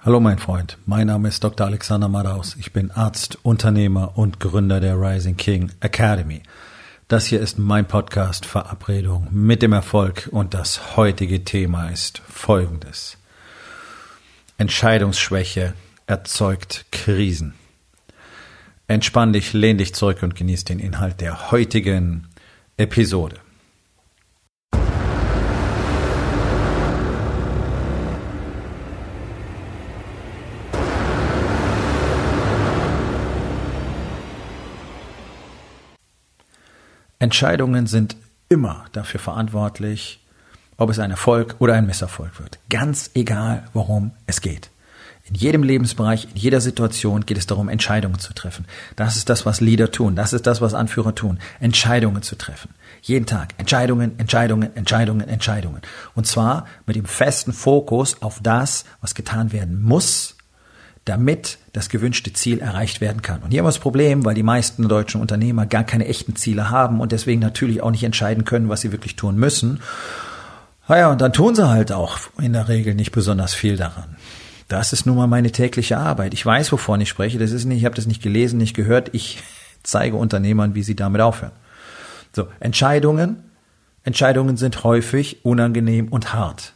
Hallo 0.00 0.20
mein 0.20 0.38
Freund, 0.38 0.78
mein 0.86 1.08
Name 1.08 1.26
ist 1.26 1.42
Dr. 1.42 1.66
Alexander 1.66 2.06
Madaus. 2.06 2.54
Ich 2.54 2.72
bin 2.72 2.92
Arzt, 2.92 3.36
Unternehmer 3.42 4.16
und 4.16 4.38
Gründer 4.38 4.78
der 4.78 4.94
Rising 4.94 5.36
King 5.36 5.72
Academy. 5.80 6.44
Das 7.08 7.26
hier 7.26 7.40
ist 7.40 7.58
mein 7.58 7.84
Podcast 7.84 8.46
Verabredung 8.46 9.26
mit 9.32 9.60
dem 9.60 9.72
Erfolg 9.72 10.28
und 10.30 10.54
das 10.54 10.96
heutige 10.96 11.42
Thema 11.42 11.88
ist 11.88 12.22
folgendes. 12.28 13.18
Entscheidungsschwäche 14.56 15.74
erzeugt 16.06 16.86
Krisen. 16.92 17.54
Entspann 18.86 19.32
dich, 19.32 19.52
lehn 19.52 19.78
dich 19.78 19.96
zurück 19.96 20.22
und 20.22 20.36
genieß 20.36 20.62
den 20.62 20.78
Inhalt 20.78 21.20
der 21.20 21.50
heutigen 21.50 22.28
Episode. 22.76 23.40
Entscheidungen 37.18 37.86
sind 37.86 38.16
immer 38.48 38.84
dafür 38.92 39.20
verantwortlich, 39.20 40.24
ob 40.76 40.90
es 40.90 40.98
ein 40.98 41.10
Erfolg 41.10 41.56
oder 41.58 41.74
ein 41.74 41.86
Misserfolg 41.86 42.38
wird. 42.40 42.58
Ganz 42.70 43.10
egal, 43.14 43.64
worum 43.72 44.12
es 44.26 44.40
geht. 44.40 44.70
In 45.24 45.34
jedem 45.34 45.62
Lebensbereich, 45.62 46.28
in 46.30 46.36
jeder 46.36 46.62
Situation 46.62 47.26
geht 47.26 47.36
es 47.36 47.46
darum, 47.46 47.68
Entscheidungen 47.68 48.18
zu 48.18 48.32
treffen. 48.32 48.64
Das 48.96 49.16
ist 49.16 49.28
das, 49.28 49.44
was 49.44 49.60
Leader 49.60 49.90
tun. 49.90 50.16
Das 50.16 50.32
ist 50.32 50.46
das, 50.46 50.62
was 50.62 50.72
Anführer 50.72 51.14
tun. 51.14 51.38
Entscheidungen 51.60 52.22
zu 52.22 52.36
treffen. 52.36 52.70
Jeden 53.02 53.26
Tag. 53.26 53.52
Entscheidungen, 53.58 54.18
Entscheidungen, 54.18 54.74
Entscheidungen, 54.74 55.28
Entscheidungen. 55.28 55.82
Und 56.14 56.26
zwar 56.26 56.64
mit 56.86 56.96
dem 56.96 57.04
festen 57.04 57.52
Fokus 57.52 58.22
auf 58.22 58.40
das, 58.42 58.86
was 59.02 59.14
getan 59.14 59.52
werden 59.52 59.82
muss, 59.82 60.37
damit 61.08 61.58
das 61.72 61.88
gewünschte 61.88 62.32
Ziel 62.32 62.60
erreicht 62.60 63.00
werden 63.00 63.22
kann. 63.22 63.40
Und 63.42 63.50
hier 63.50 63.60
haben 63.60 63.66
wir 63.66 63.70
das 63.70 63.78
Problem, 63.78 64.24
weil 64.24 64.34
die 64.34 64.42
meisten 64.42 64.88
deutschen 64.88 65.20
Unternehmer 65.20 65.66
gar 65.66 65.84
keine 65.84 66.06
echten 66.06 66.36
Ziele 66.36 66.70
haben 66.70 67.00
und 67.00 67.12
deswegen 67.12 67.40
natürlich 67.40 67.82
auch 67.82 67.90
nicht 67.90 68.04
entscheiden 68.04 68.44
können, 68.44 68.68
was 68.68 68.82
sie 68.82 68.92
wirklich 68.92 69.16
tun 69.16 69.36
müssen. 69.36 69.80
Naja, 70.86 71.10
und 71.10 71.20
dann 71.20 71.32
tun 71.32 71.54
sie 71.54 71.68
halt 71.68 71.92
auch 71.92 72.18
in 72.40 72.52
der 72.52 72.68
Regel 72.68 72.94
nicht 72.94 73.12
besonders 73.12 73.54
viel 73.54 73.76
daran. 73.76 74.16
Das 74.68 74.92
ist 74.92 75.06
nun 75.06 75.16
mal 75.16 75.26
meine 75.26 75.50
tägliche 75.50 75.98
Arbeit. 75.98 76.34
Ich 76.34 76.44
weiß, 76.44 76.72
wovon 76.72 77.00
ich 77.00 77.08
spreche. 77.08 77.38
Das 77.38 77.52
ist 77.52 77.64
nicht, 77.64 77.78
ich 77.78 77.84
habe 77.84 77.94
das 77.94 78.06
nicht 78.06 78.22
gelesen, 78.22 78.58
nicht 78.58 78.76
gehört. 78.76 79.10
Ich 79.12 79.42
zeige 79.82 80.16
Unternehmern, 80.16 80.74
wie 80.74 80.82
sie 80.82 80.96
damit 80.96 81.20
aufhören. 81.20 81.52
So, 82.32 82.48
Entscheidungen. 82.60 83.44
Entscheidungen 84.04 84.56
sind 84.56 84.84
häufig 84.84 85.44
unangenehm 85.44 86.08
und 86.08 86.32
hart. 86.32 86.74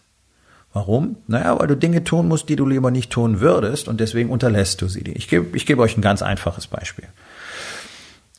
Warum? 0.72 1.16
Naja, 1.26 1.58
weil 1.58 1.66
du 1.66 1.76
Dinge 1.76 2.02
tun 2.02 2.28
musst, 2.28 2.48
die 2.48 2.56
du 2.56 2.66
lieber 2.66 2.90
nicht 2.90 3.10
tun 3.10 3.40
würdest 3.40 3.88
und 3.88 4.00
deswegen 4.00 4.30
unterlässt 4.30 4.80
du 4.80 4.88
sie. 4.88 5.00
Ich 5.00 5.28
gebe, 5.28 5.54
ich 5.56 5.66
gebe 5.66 5.82
euch 5.82 5.96
ein 5.96 6.02
ganz 6.02 6.22
einfaches 6.22 6.66
Beispiel. 6.66 7.06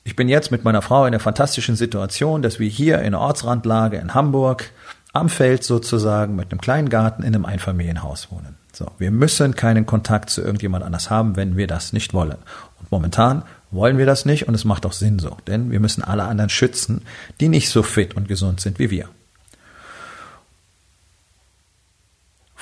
Ich 0.04 0.16
bin 0.16 0.28
jetzt 0.28 0.52
mit 0.52 0.64
meiner 0.64 0.82
Frau 0.82 1.06
in 1.06 1.12
der 1.12 1.20
fantastischen 1.20 1.76
Situation, 1.76 2.42
dass 2.42 2.60
wir 2.60 2.68
hier 2.68 3.00
in 3.00 3.16
Ortsrandlage 3.16 3.98
in 3.98 4.14
Hamburg 4.14 4.72
am 5.14 5.30
Feld 5.30 5.64
sozusagen 5.64 6.36
mit 6.36 6.52
einem 6.52 6.60
kleinen 6.60 6.90
Garten 6.90 7.22
in 7.22 7.36
einem 7.36 7.46
Einfamilienhaus 7.46 8.32
wohnen. 8.32 8.58
So, 8.74 8.92
wir 8.98 9.12
müssen 9.12 9.56
keinen 9.56 9.86
Kontakt 9.86 10.32
zu 10.32 10.42
irgendjemand 10.42 10.84
anders 10.84 11.12
haben, 11.12 11.36
wenn 11.36 11.56
wir 11.56 11.68
das 11.68 11.94
nicht 11.94 12.16
wollen. 12.16 12.38
Und 12.80 12.92
momentan 12.92 13.44
wollen 13.70 14.00
wir 14.00 14.08
das 14.08 14.26
nicht 14.26 14.48
und 14.48 14.56
es 14.56 14.66
macht 14.66 14.88
auch 14.88 14.94
Sinn 14.94 15.20
so, 15.20 15.38
denn 15.46 15.72
wir 15.72 15.80
müssen 15.80 16.04
alle 16.04 16.24
anderen 16.24 16.50
schützen, 16.50 17.04
die 17.40 17.48
nicht 17.48 17.70
so 17.70 17.84
fit 17.84 18.16
und 18.16 18.28
gesund 18.28 18.60
sind 18.60 18.80
wie 18.80 18.90
wir. 18.90 19.08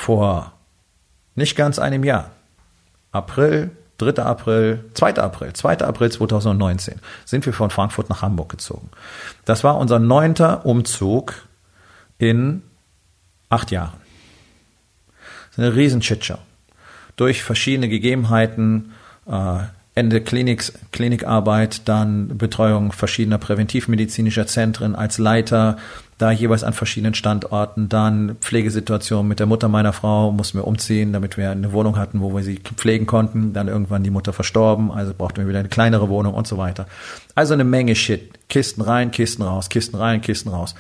Vor 0.01 0.53
nicht 1.35 1.55
ganz 1.55 1.79
einem 1.79 2.03
Jahr, 2.03 2.31
April, 3.11 3.71
3. 3.99 4.23
April, 4.23 4.83
2. 4.95 5.17
April, 5.17 5.53
2. 5.53 5.77
April 5.79 6.11
2019, 6.11 6.99
sind 7.25 7.45
wir 7.45 7.53
von 7.53 7.69
Frankfurt 7.69 8.09
nach 8.09 8.21
Hamburg 8.21 8.49
gezogen. 8.49 8.89
Das 9.45 9.63
war 9.63 9.77
unser 9.77 9.99
neunter 9.99 10.65
Umzug 10.65 11.47
in 12.17 12.63
acht 13.49 13.69
Jahren. 13.71 13.99
Das 15.49 15.59
ist 15.59 15.63
eine 15.63 15.75
riesen 15.75 16.01
Shitshow. 16.01 16.39
Durch 17.15 17.43
verschiedene 17.43 17.89
Gegebenheiten, 17.89 18.93
äh, 19.27 19.59
Ende 19.93 20.21
Klinik, 20.21 20.71
Klinikarbeit, 20.91 21.81
dann 21.89 22.37
Betreuung 22.37 22.93
verschiedener 22.93 23.37
präventivmedizinischer 23.37 24.47
Zentren 24.47 24.95
als 24.95 25.17
Leiter, 25.17 25.77
da 26.17 26.31
jeweils 26.31 26.63
an 26.63 26.71
verschiedenen 26.71 27.13
Standorten, 27.13 27.89
dann 27.89 28.37
Pflegesituation 28.39 29.27
mit 29.27 29.39
der 29.39 29.47
Mutter 29.47 29.67
meiner 29.67 29.91
Frau, 29.91 30.31
mussten 30.31 30.59
wir 30.59 30.67
umziehen, 30.67 31.11
damit 31.11 31.35
wir 31.35 31.51
eine 31.51 31.73
Wohnung 31.73 31.97
hatten, 31.97 32.21
wo 32.21 32.33
wir 32.33 32.43
sie 32.43 32.59
pflegen 32.59 33.05
konnten, 33.05 33.51
dann 33.51 33.67
irgendwann 33.67 34.03
die 34.03 34.11
Mutter 34.11 34.31
verstorben, 34.31 34.91
also 34.91 35.13
brauchten 35.13 35.41
wir 35.41 35.47
wieder 35.49 35.59
eine 35.59 35.69
kleinere 35.69 36.07
Wohnung 36.07 36.35
und 36.35 36.47
so 36.47 36.57
weiter. 36.57 36.85
Also 37.35 37.53
eine 37.53 37.65
Menge 37.65 37.95
Shit. 37.95 38.29
Kisten 38.47 38.81
rein, 38.81 39.11
Kisten 39.11 39.43
raus, 39.43 39.67
Kisten 39.69 39.97
rein, 39.97 40.21
Kisten 40.21 40.49
raus. 40.49 40.75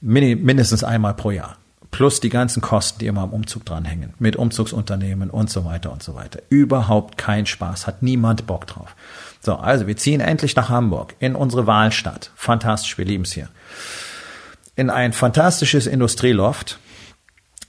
Mindestens 0.00 0.84
einmal 0.84 1.14
pro 1.14 1.30
Jahr 1.30 1.56
plus 1.90 2.20
die 2.20 2.28
ganzen 2.28 2.60
Kosten, 2.60 3.00
die 3.00 3.06
immer 3.06 3.22
am 3.22 3.30
Umzug 3.30 3.64
dranhängen, 3.64 4.14
mit 4.18 4.36
Umzugsunternehmen 4.36 5.30
und 5.30 5.50
so 5.50 5.64
weiter 5.64 5.92
und 5.92 6.02
so 6.02 6.14
weiter. 6.14 6.40
Überhaupt 6.48 7.18
kein 7.18 7.46
Spaß, 7.46 7.86
hat 7.86 8.02
niemand 8.02 8.46
Bock 8.46 8.66
drauf. 8.66 8.94
So, 9.40 9.56
also 9.56 9.86
wir 9.86 9.96
ziehen 9.96 10.20
endlich 10.20 10.54
nach 10.56 10.68
Hamburg, 10.68 11.14
in 11.18 11.34
unsere 11.34 11.66
Wahlstadt. 11.66 12.30
Fantastisch, 12.36 12.98
wir 12.98 13.04
lieben 13.04 13.24
es 13.24 13.32
hier. 13.32 13.48
In 14.76 14.90
ein 14.90 15.12
fantastisches 15.12 15.86
Industrieloft, 15.86 16.78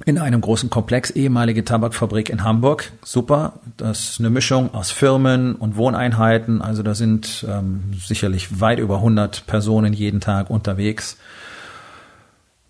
in 0.06 0.18
einem 0.18 0.42
großen 0.42 0.70
Komplex, 0.70 1.12
ehemalige 1.12 1.64
Tabakfabrik 1.64 2.30
in 2.30 2.44
Hamburg. 2.44 2.92
Super, 3.04 3.54
das 3.78 4.12
ist 4.12 4.20
eine 4.20 4.30
Mischung 4.30 4.74
aus 4.74 4.92
Firmen 4.92 5.56
und 5.56 5.76
Wohneinheiten. 5.76 6.62
Also 6.62 6.84
da 6.84 6.96
sind 6.96 7.46
ähm, 7.48 7.94
sicherlich 8.00 8.60
weit 8.60 8.80
über 8.80 8.96
100 8.98 9.46
Personen 9.48 9.94
jeden 9.94 10.20
Tag 10.20 10.50
unterwegs. 10.50 11.18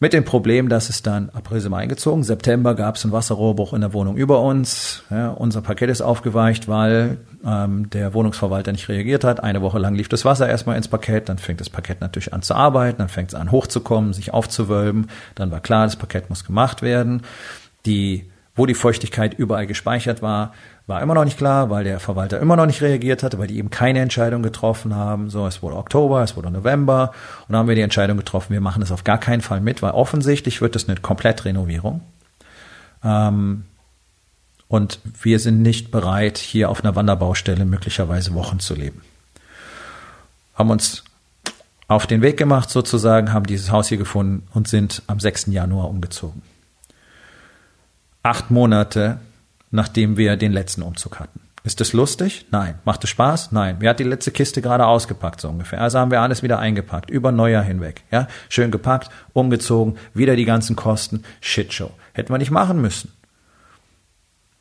Mit 0.03 0.13
dem 0.13 0.25
Problem, 0.25 0.67
dass 0.67 0.89
es 0.89 1.03
dann 1.03 1.29
April 1.29 1.62
sind 1.62 1.72
wir 1.72 1.78
eingezogen, 1.78 2.23
September 2.23 2.73
gab 2.73 2.95
es 2.95 3.06
einen 3.06 3.12
Wasserrohrbruch 3.12 3.72
in 3.73 3.81
der 3.81 3.94
Wohnung 3.94 4.17
über 4.17 4.41
uns. 4.41 5.03
Ja, 5.12 5.29
unser 5.29 5.62
Parkett 5.62 5.91
ist 5.91 6.01
aufgeweicht, 6.01 6.67
weil 6.67 7.19
ähm, 7.45 7.88
der 7.91 8.16
Wohnungsverwalter 8.16 8.72
nicht 8.72 8.90
reagiert 8.90 9.23
hat. 9.23 9.44
Eine 9.44 9.61
Woche 9.61 9.78
lang 9.78 9.94
lief 9.94 10.09
das 10.09 10.25
Wasser 10.25 10.50
erstmal 10.50 10.75
ins 10.75 10.88
Parkett, 10.88 11.29
dann 11.29 11.38
fängt 11.38 11.61
das 11.61 11.69
Parkett 11.69 12.01
natürlich 12.01 12.34
an 12.34 12.41
zu 12.41 12.56
arbeiten, 12.56 12.97
dann 12.97 13.09
fängt 13.09 13.29
es 13.29 13.35
an 13.35 13.51
hochzukommen, 13.51 14.13
sich 14.13 14.34
aufzuwölben. 14.34 15.07
Dann 15.35 15.51
war 15.51 15.59
klar, 15.59 15.84
das 15.84 15.97
Parkett 15.97 16.31
muss 16.31 16.45
gemacht 16.45 16.81
werden. 16.81 17.22
Die, 17.85 18.30
wo 18.56 18.66
die 18.66 18.73
Feuchtigkeit 18.73 19.34
überall 19.34 19.66
gespeichert 19.66 20.22
war, 20.22 20.53
war 20.88 21.01
immer 21.01 21.13
noch 21.13 21.23
nicht 21.23 21.38
klar, 21.38 21.69
weil 21.69 21.84
der 21.84 22.00
Verwalter 22.00 22.39
immer 22.39 22.57
noch 22.57 22.66
nicht 22.66 22.81
reagiert 22.81 23.23
hatte, 23.23 23.39
weil 23.39 23.47
die 23.47 23.57
eben 23.57 23.69
keine 23.69 24.00
Entscheidung 24.00 24.44
getroffen 24.44 24.94
haben. 24.94 25.29
So, 25.29 25.47
es 25.47 25.62
wurde 25.62 25.78
Oktober, 25.78 26.22
es 26.22 26.35
wurde 26.35 26.51
November 26.51 27.13
und 27.47 27.53
dann 27.53 27.59
haben 27.59 27.67
wir 27.69 27.75
die 27.75 27.81
Entscheidung 27.81 28.17
getroffen, 28.17 28.53
wir 28.53 28.61
machen 28.61 28.81
das 28.81 28.91
auf 28.91 29.03
gar 29.03 29.17
keinen 29.17 29.41
Fall 29.41 29.61
mit, 29.61 29.81
weil 29.81 29.91
offensichtlich 29.91 30.61
wird 30.61 30.75
das 30.75 30.90
eine 30.90 31.00
Komplettrenovierung. 31.00 32.01
Ähm, 33.03 33.63
und 34.67 35.00
wir 35.22 35.40
sind 35.40 35.61
nicht 35.61 35.91
bereit, 35.91 36.38
hier 36.38 36.69
auf 36.69 36.84
einer 36.84 36.95
Wanderbaustelle 36.95 37.66
möglicherweise 37.66 38.34
Wochen 38.34 38.59
zu 38.59 38.75
leben. 38.75 39.01
Haben 40.56 40.69
uns 40.69 41.03
auf 41.88 42.07
den 42.07 42.22
Weg 42.22 42.38
gemacht 42.38 42.69
sozusagen, 42.69 43.34
haben 43.34 43.45
dieses 43.45 43.72
Haus 43.72 43.90
hier 43.90 43.97
gefunden 43.97 44.47
und 44.53 44.67
sind 44.67 45.03
am 45.07 45.19
6. 45.19 45.47
Januar 45.47 45.90
umgezogen. 45.90 46.41
Acht 48.23 48.51
Monate 48.51 49.19
nachdem 49.71 50.17
wir 50.17 50.35
den 50.35 50.51
letzten 50.51 50.83
Umzug 50.83 51.19
hatten. 51.19 51.39
Ist 51.63 51.79
das 51.79 51.93
lustig? 51.93 52.47
Nein. 52.51 52.75
Macht 52.85 53.03
es 53.03 53.11
Spaß? 53.11 53.51
Nein. 53.51 53.77
Wer 53.79 53.91
hat 53.91 53.99
die 53.99 54.03
letzte 54.03 54.31
Kiste 54.31 54.61
gerade 54.61 54.85
ausgepackt, 54.85 55.41
so 55.41 55.49
ungefähr? 55.49 55.79
Also 55.79 55.99
haben 55.99 56.11
wir 56.11 56.21
alles 56.21 56.43
wieder 56.43 56.59
eingepackt, 56.59 57.09
über 57.09 57.31
Neujahr 57.31 57.63
hinweg. 57.63 58.03
Ja, 58.11 58.27
schön 58.49 58.71
gepackt, 58.71 59.09
umgezogen, 59.33 59.97
wieder 60.13 60.35
die 60.35 60.45
ganzen 60.45 60.75
Kosten. 60.75 61.23
Shitshow. 61.39 61.91
Hätten 62.13 62.33
wir 62.33 62.39
nicht 62.39 62.51
machen 62.51 62.81
müssen. 62.81 63.13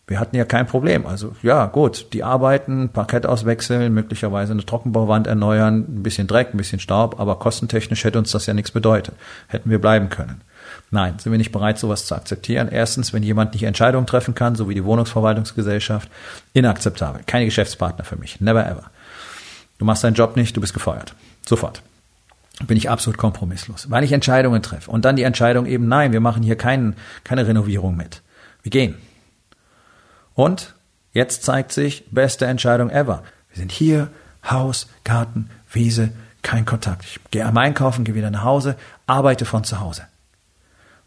Wir 0.06 0.20
hatten 0.20 0.36
ja 0.36 0.44
kein 0.44 0.66
Problem. 0.66 1.06
Also 1.06 1.34
ja, 1.42 1.66
gut, 1.66 2.12
die 2.12 2.22
Arbeiten, 2.22 2.90
Parkett 2.90 3.24
auswechseln, 3.24 3.94
möglicherweise 3.94 4.52
eine 4.52 4.66
Trockenbauwand 4.66 5.26
erneuern, 5.26 5.86
ein 5.88 6.02
bisschen 6.02 6.26
Dreck, 6.26 6.52
ein 6.52 6.58
bisschen 6.58 6.80
Staub, 6.80 7.18
aber 7.18 7.38
kostentechnisch 7.38 8.04
hätte 8.04 8.18
uns 8.18 8.32
das 8.32 8.46
ja 8.46 8.52
nichts 8.52 8.72
bedeutet. 8.72 9.14
Hätten 9.46 9.70
wir 9.70 9.80
bleiben 9.80 10.10
können. 10.10 10.42
Nein, 10.92 11.18
sind 11.18 11.30
wir 11.30 11.38
nicht 11.38 11.52
bereit, 11.52 11.78
sowas 11.78 12.06
zu 12.06 12.16
akzeptieren. 12.16 12.68
Erstens, 12.68 13.12
wenn 13.12 13.22
jemand 13.22 13.52
nicht 13.52 13.62
Entscheidungen 13.62 14.06
treffen 14.06 14.34
kann, 14.34 14.56
so 14.56 14.68
wie 14.68 14.74
die 14.74 14.84
Wohnungsverwaltungsgesellschaft, 14.84 16.10
inakzeptabel. 16.52 17.22
Keine 17.26 17.44
Geschäftspartner 17.44 18.04
für 18.04 18.16
mich. 18.16 18.40
Never 18.40 18.66
ever. 18.66 18.90
Du 19.78 19.84
machst 19.84 20.02
deinen 20.02 20.14
Job 20.14 20.36
nicht, 20.36 20.56
du 20.56 20.60
bist 20.60 20.74
gefeuert. 20.74 21.14
Sofort. 21.46 21.82
Bin 22.66 22.76
ich 22.76 22.90
absolut 22.90 23.18
kompromisslos. 23.18 23.88
Weil 23.88 24.04
ich 24.04 24.12
Entscheidungen 24.12 24.62
treffe. 24.62 24.90
Und 24.90 25.04
dann 25.04 25.16
die 25.16 25.22
Entscheidung 25.22 25.64
eben, 25.64 25.86
nein, 25.86 26.12
wir 26.12 26.20
machen 26.20 26.42
hier 26.42 26.56
keinen, 26.56 26.96
keine 27.24 27.46
Renovierung 27.46 27.96
mit. 27.96 28.22
Wir 28.62 28.70
gehen. 28.70 28.96
Und 30.34 30.74
jetzt 31.12 31.44
zeigt 31.44 31.72
sich, 31.72 32.04
beste 32.10 32.46
Entscheidung 32.46 32.90
ever. 32.90 33.22
Wir 33.50 33.58
sind 33.58 33.72
hier, 33.72 34.08
Haus, 34.48 34.88
Garten, 35.04 35.50
Wiese, 35.72 36.10
kein 36.42 36.64
Kontakt. 36.64 37.04
Ich 37.04 37.20
gehe 37.30 37.46
am 37.46 37.56
Einkaufen, 37.56 38.04
gehe 38.04 38.14
wieder 38.14 38.30
nach 38.30 38.44
Hause, 38.44 38.76
arbeite 39.06 39.44
von 39.44 39.64
zu 39.64 39.80
Hause. 39.80 40.02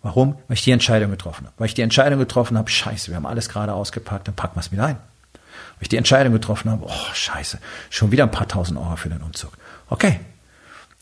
Warum? 0.04 0.36
Weil 0.48 0.56
ich 0.56 0.64
die 0.64 0.72
Entscheidung 0.72 1.12
getroffen 1.12 1.48
habe. 1.48 1.56
Weil 1.58 1.68
ich 1.68 1.74
die 1.74 1.82
Entscheidung 1.82 2.20
getroffen 2.20 2.58
habe, 2.58 2.70
scheiße, 2.70 3.10
wir 3.10 3.16
haben 3.16 3.26
alles 3.26 3.50
gerade 3.50 3.74
ausgepackt, 3.74 4.28
dann 4.28 4.36
packen 4.36 4.58
wir 4.58 4.60
es 4.60 4.72
wieder 4.72 4.86
ein. 4.86 4.98
Weil 4.98 5.82
ich 5.82 5.90
die 5.90 5.98
Entscheidung 5.98 6.34
getroffen 6.34 6.70
habe, 6.70 6.86
oh 6.86 7.14
scheiße, 7.14 7.58
schon 7.90 8.12
wieder 8.12 8.24
ein 8.24 8.32
paar 8.32 8.48
tausend 8.48 8.78
Euro 8.78 8.98
für 8.98 9.10
den 9.10 9.22
Umzug. 9.22 9.54
Okay, 9.90 10.20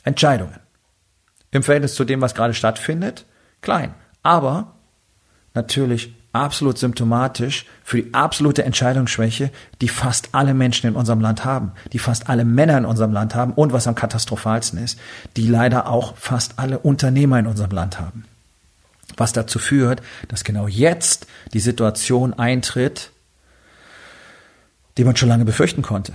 Entscheidungen. 0.03 0.55
Im 1.49 1.63
Verhältnis 1.63 1.95
zu 1.95 2.05
dem, 2.05 2.21
was 2.21 2.35
gerade 2.35 2.53
stattfindet, 2.53 3.25
klein. 3.61 3.93
Aber 4.21 4.75
natürlich 5.55 6.13
absolut 6.31 6.77
symptomatisch 6.77 7.65
für 7.83 8.03
die 8.03 8.13
absolute 8.13 8.63
Entscheidungsschwäche, 8.63 9.51
die 9.81 9.89
fast 9.89 10.29
alle 10.33 10.53
Menschen 10.53 10.87
in 10.87 10.95
unserem 10.95 11.21
Land 11.21 11.43
haben, 11.43 11.73
die 11.91 11.99
fast 11.99 12.29
alle 12.29 12.45
Männer 12.45 12.77
in 12.77 12.85
unserem 12.85 13.11
Land 13.11 13.33
haben 13.33 13.53
und 13.53 13.73
was 13.73 13.87
am 13.87 13.95
katastrophalsten 13.95 14.81
ist, 14.81 14.99
die 15.35 15.47
leider 15.47 15.87
auch 15.87 16.15
fast 16.15 16.59
alle 16.59 16.79
Unternehmer 16.79 17.39
in 17.39 17.47
unserem 17.47 17.71
Land 17.71 17.99
haben. 17.99 18.25
Was 19.17 19.33
dazu 19.33 19.59
führt, 19.59 20.01
dass 20.27 20.43
genau 20.43 20.67
jetzt 20.67 21.27
die 21.53 21.59
Situation 21.59 22.33
eintritt, 22.33 23.11
die 24.97 25.03
man 25.03 25.15
schon 25.15 25.29
lange 25.29 25.45
befürchten 25.45 25.81
konnte. 25.81 26.13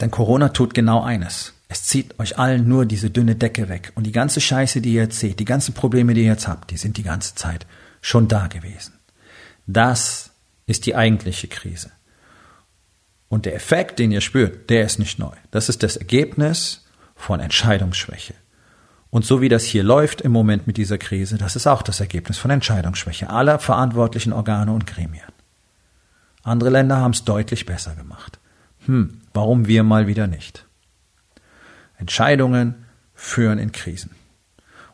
Denn 0.00 0.10
Corona 0.10 0.50
tut 0.50 0.74
genau 0.74 1.02
eines. 1.02 1.54
Es 1.68 1.84
zieht 1.84 2.18
euch 2.18 2.38
allen 2.38 2.66
nur 2.68 2.86
diese 2.86 3.10
dünne 3.10 3.36
Decke 3.36 3.68
weg. 3.68 3.92
Und 3.94 4.04
die 4.04 4.12
ganze 4.12 4.40
Scheiße, 4.40 4.80
die 4.80 4.94
ihr 4.94 5.02
jetzt 5.02 5.20
seht, 5.20 5.38
die 5.38 5.44
ganzen 5.44 5.74
Probleme, 5.74 6.14
die 6.14 6.22
ihr 6.22 6.28
jetzt 6.28 6.48
habt, 6.48 6.70
die 6.70 6.76
sind 6.76 6.96
die 6.96 7.02
ganze 7.02 7.34
Zeit 7.34 7.66
schon 8.00 8.28
da 8.28 8.46
gewesen. 8.46 8.94
Das 9.66 10.30
ist 10.66 10.86
die 10.86 10.96
eigentliche 10.96 11.48
Krise. 11.48 11.90
Und 13.28 13.44
der 13.44 13.54
Effekt, 13.54 13.98
den 13.98 14.10
ihr 14.10 14.22
spürt, 14.22 14.70
der 14.70 14.84
ist 14.84 14.98
nicht 14.98 15.18
neu. 15.18 15.34
Das 15.50 15.68
ist 15.68 15.82
das 15.82 15.96
Ergebnis 15.96 16.86
von 17.14 17.40
Entscheidungsschwäche. 17.40 18.34
Und 19.10 19.24
so 19.24 19.40
wie 19.40 19.48
das 19.48 19.64
hier 19.64 19.82
läuft 19.82 20.20
im 20.20 20.32
Moment 20.32 20.66
mit 20.66 20.76
dieser 20.76 20.98
Krise, 20.98 21.38
das 21.38 21.56
ist 21.56 21.66
auch 21.66 21.82
das 21.82 22.00
Ergebnis 22.00 22.38
von 22.38 22.50
Entscheidungsschwäche 22.50 23.30
aller 23.30 23.58
verantwortlichen 23.58 24.32
Organe 24.32 24.72
und 24.72 24.86
Gremien. 24.86 25.32
Andere 26.42 26.70
Länder 26.70 26.98
haben 26.98 27.12
es 27.12 27.24
deutlich 27.24 27.66
besser 27.66 27.94
gemacht. 27.94 28.38
Hm, 28.86 29.20
warum 29.32 29.66
wir 29.66 29.82
mal 29.82 30.06
wieder 30.06 30.26
nicht? 30.26 30.66
Entscheidungen 31.96 32.86
führen 33.14 33.58
in 33.58 33.72
Krisen. 33.72 34.12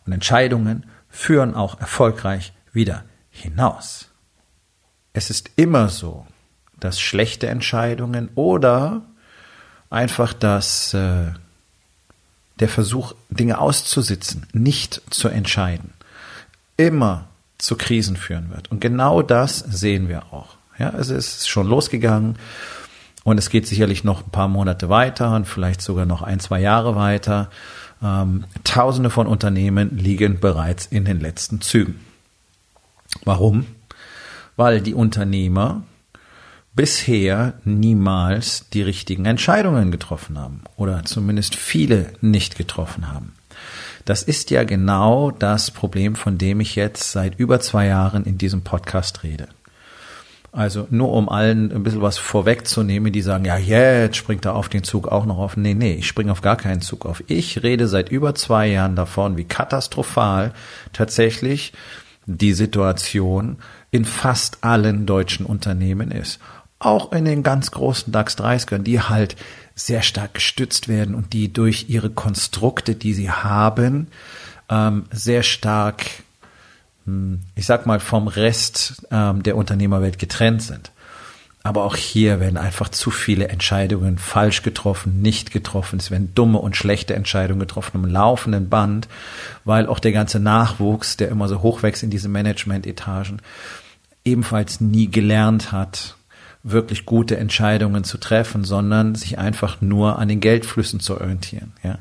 Und 0.07 0.13
Entscheidungen 0.13 0.87
führen 1.09 1.55
auch 1.55 1.81
erfolgreich 1.81 2.53
wieder 2.73 3.05
hinaus. 3.31 4.11
Es 5.13 5.31
ist 5.31 5.51
immer 5.57 5.89
so, 5.89 6.27
dass 6.79 7.01
schlechte 7.01 7.47
Entscheidungen 7.49 8.31
oder 8.35 9.03
einfach 9.91 10.33
das 10.33 10.93
äh, 10.95 11.33
der 12.61 12.69
Versuch, 12.69 13.15
Dinge 13.31 13.59
auszusitzen, 13.59 14.47
nicht 14.53 15.03
zu 15.11 15.29
entscheiden, 15.29 15.93
immer 16.77 17.27
zu 17.59 17.77
Krisen 17.77 18.17
führen 18.17 18.51
wird. 18.51 18.71
Und 18.71 18.81
genau 18.81 19.23
das 19.23 19.59
sehen 19.59 20.09
wir 20.09 20.33
auch. 20.33 20.57
Ja, 20.79 20.91
es 20.91 21.09
ist 21.09 21.49
schon 21.49 21.67
losgegangen 21.67 22.37
und 23.23 23.39
es 23.39 23.49
geht 23.49 23.67
sicherlich 23.67 24.05
noch 24.05 24.25
ein 24.25 24.31
paar 24.31 24.49
Monate 24.49 24.89
weiter 24.89 25.35
und 25.35 25.47
vielleicht 25.47 25.81
sogar 25.81 26.05
noch 26.05 26.23
ein, 26.23 26.41
zwei 26.41 26.61
Jahre 26.61 26.97
weiter. 26.97 27.51
Ähm, 28.03 28.45
Tausende 28.65 29.11
von 29.11 29.27
Unternehmen 29.27 29.97
liegen 29.97 30.41
bereits 30.41 30.87
in 30.87 31.05
den 31.05 31.21
letzten 31.21 31.61
Zügen. 31.61 32.01
Warum? 33.25 33.67
Weil 34.57 34.81
die 34.81 34.95
Unternehmer 34.95 35.83
bisher 36.75 37.55
niemals 37.65 38.69
die 38.71 38.83
richtigen 38.83 39.27
Entscheidungen 39.27 39.91
getroffen 39.91 40.39
haben 40.39 40.63
oder 40.77 41.05
zumindest 41.05 41.55
viele 41.55 42.13
nicht 42.21 42.57
getroffen 42.57 43.13
haben. 43.13 43.33
Das 44.05 44.23
ist 44.23 44.51
ja 44.51 44.65
genau 44.65 45.31
das 45.31 45.71
Problem, 45.71 46.15
von 46.15 46.37
dem 46.37 46.61
ich 46.61 46.77
jetzt 46.77 47.13
seit 47.13 47.39
über 47.39 47.61
zwei 47.61 47.87
Jahren 47.87 48.25
in 48.25 48.37
diesem 48.37 48.63
Podcast 48.63 49.23
rede. 49.23 49.49
Also 50.53 50.87
nur 50.91 51.13
um 51.13 51.29
allen 51.29 51.73
ein 51.73 51.83
bisschen 51.83 52.03
was 52.03 52.19
vorwegzunehmen, 52.19 53.13
die 53.13 53.23
sagen, 53.23 53.45
ja, 53.45 53.57
jetzt 53.57 54.17
springt 54.17 54.45
er 54.45 54.55
auf 54.55 54.69
den 54.69 54.85
Zug 54.85 55.09
auch 55.09 55.27
noch 55.27 55.39
auf. 55.39 55.57
Nee, 55.57 55.75
nee, 55.75 55.95
ich 55.95 56.07
springe 56.07 56.31
auf 56.31 56.43
gar 56.43 56.57
keinen 56.57 56.81
Zug 56.81 57.07
auf. 57.07 57.25
Ich 57.27 57.65
rede 57.65 57.89
seit 57.89 58.09
über 58.09 58.37
zwei 58.37 58.69
Jahren 58.69 58.95
davon, 58.95 59.37
wie 59.37 59.45
katastrophal 59.45 60.53
tatsächlich 60.93 61.73
die 62.27 62.53
Situation 62.53 63.57
in 63.91 64.05
fast 64.05 64.63
allen 64.63 65.07
deutschen 65.07 65.45
Unternehmen 65.45 66.13
ist. 66.13 66.39
Auch 66.85 67.13
in 67.13 67.25
den 67.25 67.43
ganz 67.43 67.71
großen 67.71 68.13
DAX 68.13 68.37
30ern, 68.37 68.83
die 68.83 69.01
halt 69.01 69.37
sehr 69.75 70.03
stark 70.03 70.35
gestützt 70.35 70.87
werden 70.87 71.15
und 71.15 71.33
die 71.33 71.51
durch 71.51 71.87
ihre 71.89 72.11
Konstrukte, 72.11 72.95
die 72.95 73.15
sie 73.15 73.31
haben, 73.31 74.09
ähm, 74.69 75.07
sehr 75.11 75.43
stark, 75.43 76.05
hm, 77.07 77.41
ich 77.55 77.65
sag 77.65 77.87
mal, 77.87 78.01
vom 78.01 78.29
Rest 78.29 79.07
ähm, 79.11 79.43
der 79.43 79.57
Unternehmerwelt 79.57 80.19
getrennt 80.19 80.61
sind. 80.61 80.93
Aber 81.63 81.85
auch 81.85 81.97
hier 81.97 82.39
werden 82.39 82.59
einfach 82.59 82.91
zu 82.91 83.11
viele 83.11 83.49
Entscheidungen 83.49 84.19
falsch 84.19 84.61
getroffen, 84.61 85.23
nicht 85.23 85.53
getroffen. 85.53 85.99
Es 85.99 86.11
werden 86.11 86.35
dumme 86.35 86.59
und 86.59 86.77
schlechte 86.77 87.15
Entscheidungen 87.15 87.61
getroffen 87.61 88.05
im 88.05 88.11
laufenden 88.11 88.69
Band, 88.69 89.09
weil 89.65 89.87
auch 89.87 90.01
der 90.01 90.13
ganze 90.13 90.39
Nachwuchs, 90.39 91.17
der 91.17 91.31
immer 91.31 91.49
so 91.49 91.63
hoch 91.63 91.83
wächst 91.83 92.03
in 92.03 92.11
diese 92.11 92.29
Management-Etagen, 92.29 93.41
ebenfalls 94.27 94.83
nie 94.83 95.11
gelernt 95.11 95.73
hat, 95.73 96.17
wirklich 96.65 97.07
gute 97.07 97.37
Entscheidungen 97.37 98.03
zu 98.03 98.19
treffen, 98.19 98.65
sondern 98.65 99.15
sich 99.15 99.39
einfach 99.39 99.81
nur 99.81 100.19
an 100.19 100.29
den 100.29 100.41
Geldflüssen 100.41 100.99
zu 100.99 101.21
orientieren. 101.21 101.73
Ja. 101.85 101.99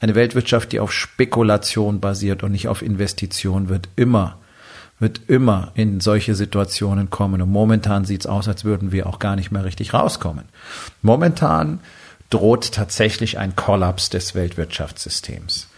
Eine 0.00 0.14
Weltwirtschaft, 0.14 0.72
die 0.72 0.80
auf 0.80 0.92
Spekulation 0.92 2.00
basiert 2.00 2.42
und 2.42 2.52
nicht 2.52 2.68
auf 2.68 2.82
Investition, 2.82 3.68
wird 3.68 3.88
immer 3.96 4.36
wird 5.00 5.22
immer 5.28 5.72
in 5.74 5.98
solche 6.00 6.34
Situationen 6.34 7.10
kommen. 7.10 7.42
Und 7.42 7.50
momentan 7.50 8.04
sieht 8.04 8.20
es 8.20 8.26
aus, 8.26 8.46
als 8.46 8.64
würden 8.64 8.92
wir 8.92 9.06
auch 9.06 9.18
gar 9.18 9.34
nicht 9.34 9.50
mehr 9.50 9.64
richtig 9.64 9.94
rauskommen. 9.94 10.44
Momentan 11.02 11.80
droht 12.28 12.72
tatsächlich 12.72 13.38
ein 13.38 13.56
Kollaps 13.56 14.10
des 14.10 14.34
Weltwirtschaftssystems. 14.34 15.69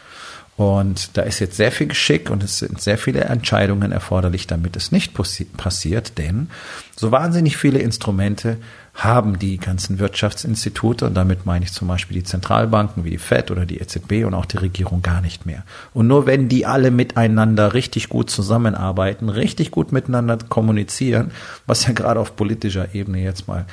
Und 0.56 1.16
da 1.16 1.22
ist 1.22 1.38
jetzt 1.38 1.56
sehr 1.56 1.72
viel 1.72 1.86
Geschick 1.86 2.28
und 2.28 2.42
es 2.42 2.58
sind 2.58 2.80
sehr 2.80 2.98
viele 2.98 3.20
Entscheidungen 3.20 3.90
erforderlich, 3.90 4.46
damit 4.46 4.76
es 4.76 4.92
nicht 4.92 5.14
passiert, 5.14 6.18
denn 6.18 6.48
so 6.94 7.10
wahnsinnig 7.10 7.56
viele 7.56 7.78
Instrumente 7.78 8.58
haben 8.94 9.38
die 9.38 9.56
ganzen 9.56 9.98
Wirtschaftsinstitute, 9.98 11.06
und 11.06 11.14
damit 11.14 11.46
meine 11.46 11.64
ich 11.64 11.72
zum 11.72 11.88
Beispiel 11.88 12.18
die 12.18 12.24
Zentralbanken 12.24 13.04
wie 13.04 13.10
die 13.10 13.18
FED 13.18 13.50
oder 13.50 13.64
die 13.64 13.80
EZB 13.80 14.26
und 14.26 14.34
auch 14.34 14.44
die 14.44 14.58
Regierung 14.58 15.00
gar 15.00 15.22
nicht 15.22 15.46
mehr. 15.46 15.64
Und 15.94 16.08
nur 16.08 16.26
wenn 16.26 16.50
die 16.50 16.66
alle 16.66 16.90
miteinander 16.90 17.72
richtig 17.72 18.10
gut 18.10 18.28
zusammenarbeiten, 18.28 19.30
richtig 19.30 19.70
gut 19.70 19.92
miteinander 19.92 20.36
kommunizieren, 20.36 21.30
was 21.66 21.86
ja 21.86 21.94
gerade 21.94 22.20
auf 22.20 22.36
politischer 22.36 22.94
Ebene 22.94 23.22
jetzt 23.22 23.48
mal 23.48 23.64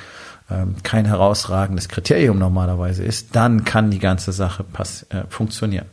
ähm, 0.50 0.76
kein 0.82 1.04
herausragendes 1.04 1.90
Kriterium 1.90 2.38
normalerweise 2.38 3.04
ist, 3.04 3.36
dann 3.36 3.64
kann 3.64 3.90
die 3.90 3.98
ganze 3.98 4.32
Sache 4.32 4.64
äh, 5.10 5.24
funktionieren. 5.28 5.86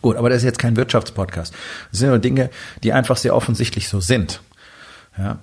Gut, 0.00 0.16
aber 0.16 0.30
das 0.30 0.38
ist 0.38 0.44
jetzt 0.44 0.58
kein 0.58 0.76
Wirtschaftspodcast. 0.76 1.54
Das 1.90 2.00
sind 2.00 2.08
nur 2.08 2.18
Dinge, 2.18 2.50
die 2.82 2.92
einfach 2.92 3.16
sehr 3.16 3.36
offensichtlich 3.36 3.88
so 3.88 4.00
sind. 4.00 4.40
Ja. 5.18 5.38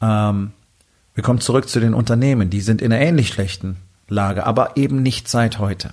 Ähm, 0.00 0.52
wir 1.14 1.24
kommen 1.24 1.40
zurück 1.40 1.68
zu 1.68 1.80
den 1.80 1.94
Unternehmen. 1.94 2.50
Die 2.50 2.60
sind 2.60 2.80
in 2.80 2.92
einer 2.92 3.02
ähnlich 3.02 3.28
schlechten 3.28 3.76
Lage, 4.08 4.46
aber 4.46 4.76
eben 4.76 5.02
nicht 5.02 5.28
seit 5.28 5.58
heute. 5.58 5.90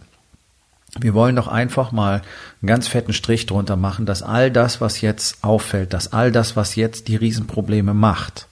Wir 0.99 1.13
wollen 1.13 1.35
doch 1.35 1.47
einfach 1.47 1.91
mal 1.91 2.21
einen 2.61 2.67
ganz 2.67 2.87
fetten 2.87 3.13
Strich 3.13 3.45
drunter 3.45 3.75
machen, 3.75 4.05
dass 4.05 4.23
all 4.23 4.51
das, 4.51 4.79
was 4.79 5.01
jetzt 5.01 5.43
auffällt, 5.43 5.93
dass 5.93 6.13
all 6.13 6.31
das, 6.31 6.55
was 6.55 6.75
jetzt 6.75 7.07
die 7.07 7.15
Riesenprobleme 7.15 7.93
macht, 7.93 8.47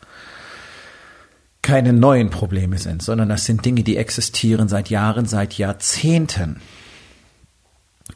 keine 1.61 1.93
neuen 1.93 2.29
Probleme 2.29 2.77
sind, 2.77 3.01
sondern 3.01 3.29
das 3.29 3.45
sind 3.45 3.65
Dinge, 3.65 3.83
die 3.83 3.97
existieren 3.97 4.67
seit 4.67 4.89
Jahren, 4.89 5.25
seit 5.25 5.57
Jahrzehnten. 5.57 6.61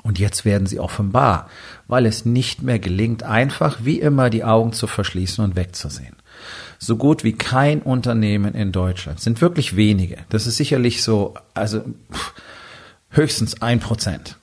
Und 0.04 0.20
jetzt 0.20 0.46
werden 0.46 0.68
sie 0.68 0.80
offenbar, 0.80 1.50
weil 1.88 2.06
es 2.06 2.26
nicht 2.26 2.62
mehr 2.62 2.80
gelingt, 2.80 3.24
einfach 3.24 3.80
wie 3.84 4.00
immer 4.00 4.30
die 4.30 4.44
Augen 4.44 4.72
zu 4.72 4.88
verschließen 4.88 5.44
und 5.44 5.56
wegzusehen. 5.56 6.16
So 6.78 6.96
gut 6.96 7.24
wie 7.24 7.34
kein 7.34 7.82
Unternehmen 7.82 8.54
in 8.54 8.72
Deutschland 8.72 9.20
sind 9.20 9.42
wirklich 9.42 9.76
wenige. 9.76 10.18
Das 10.30 10.48
ist 10.48 10.58
sicherlich 10.58 11.04
so, 11.04 11.34
also 11.54 11.84
höchstens 13.10 13.62
ein 13.62 13.80
Prozent, 13.80 14.38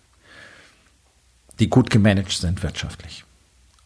die 1.58 1.70
gut 1.70 1.90
gemanagt 1.90 2.32
sind 2.32 2.62
wirtschaftlich. 2.62 3.24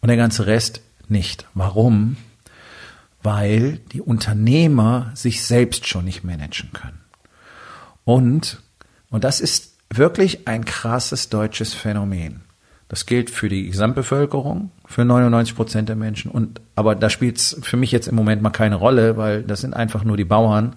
Und 0.00 0.08
der 0.08 0.16
ganze 0.16 0.46
Rest 0.46 0.80
nicht. 1.08 1.46
Warum? 1.54 2.16
Weil 3.22 3.78
die 3.92 4.00
Unternehmer 4.00 5.12
sich 5.14 5.44
selbst 5.44 5.86
schon 5.86 6.06
nicht 6.06 6.24
managen 6.24 6.72
können. 6.72 7.00
Und, 8.04 8.62
und 9.10 9.24
das 9.24 9.40
ist 9.40 9.69
wirklich 9.92 10.46
ein 10.46 10.64
krasses 10.64 11.28
deutsches 11.28 11.74
Phänomen. 11.74 12.42
Das 12.88 13.06
gilt 13.06 13.30
für 13.30 13.48
die 13.48 13.66
Gesamtbevölkerung, 13.66 14.70
für 14.90 15.04
99 15.04 15.54
Prozent 15.54 15.88
der 15.88 15.94
Menschen. 15.94 16.32
Und 16.32 16.60
aber 16.74 16.96
da 16.96 17.08
spielt 17.08 17.38
es 17.38 17.56
für 17.62 17.76
mich 17.76 17.92
jetzt 17.92 18.08
im 18.08 18.16
Moment 18.16 18.42
mal 18.42 18.50
keine 18.50 18.74
Rolle, 18.74 19.16
weil 19.16 19.44
das 19.44 19.60
sind 19.60 19.72
einfach 19.72 20.02
nur 20.02 20.16
die 20.16 20.24
Bauern 20.24 20.74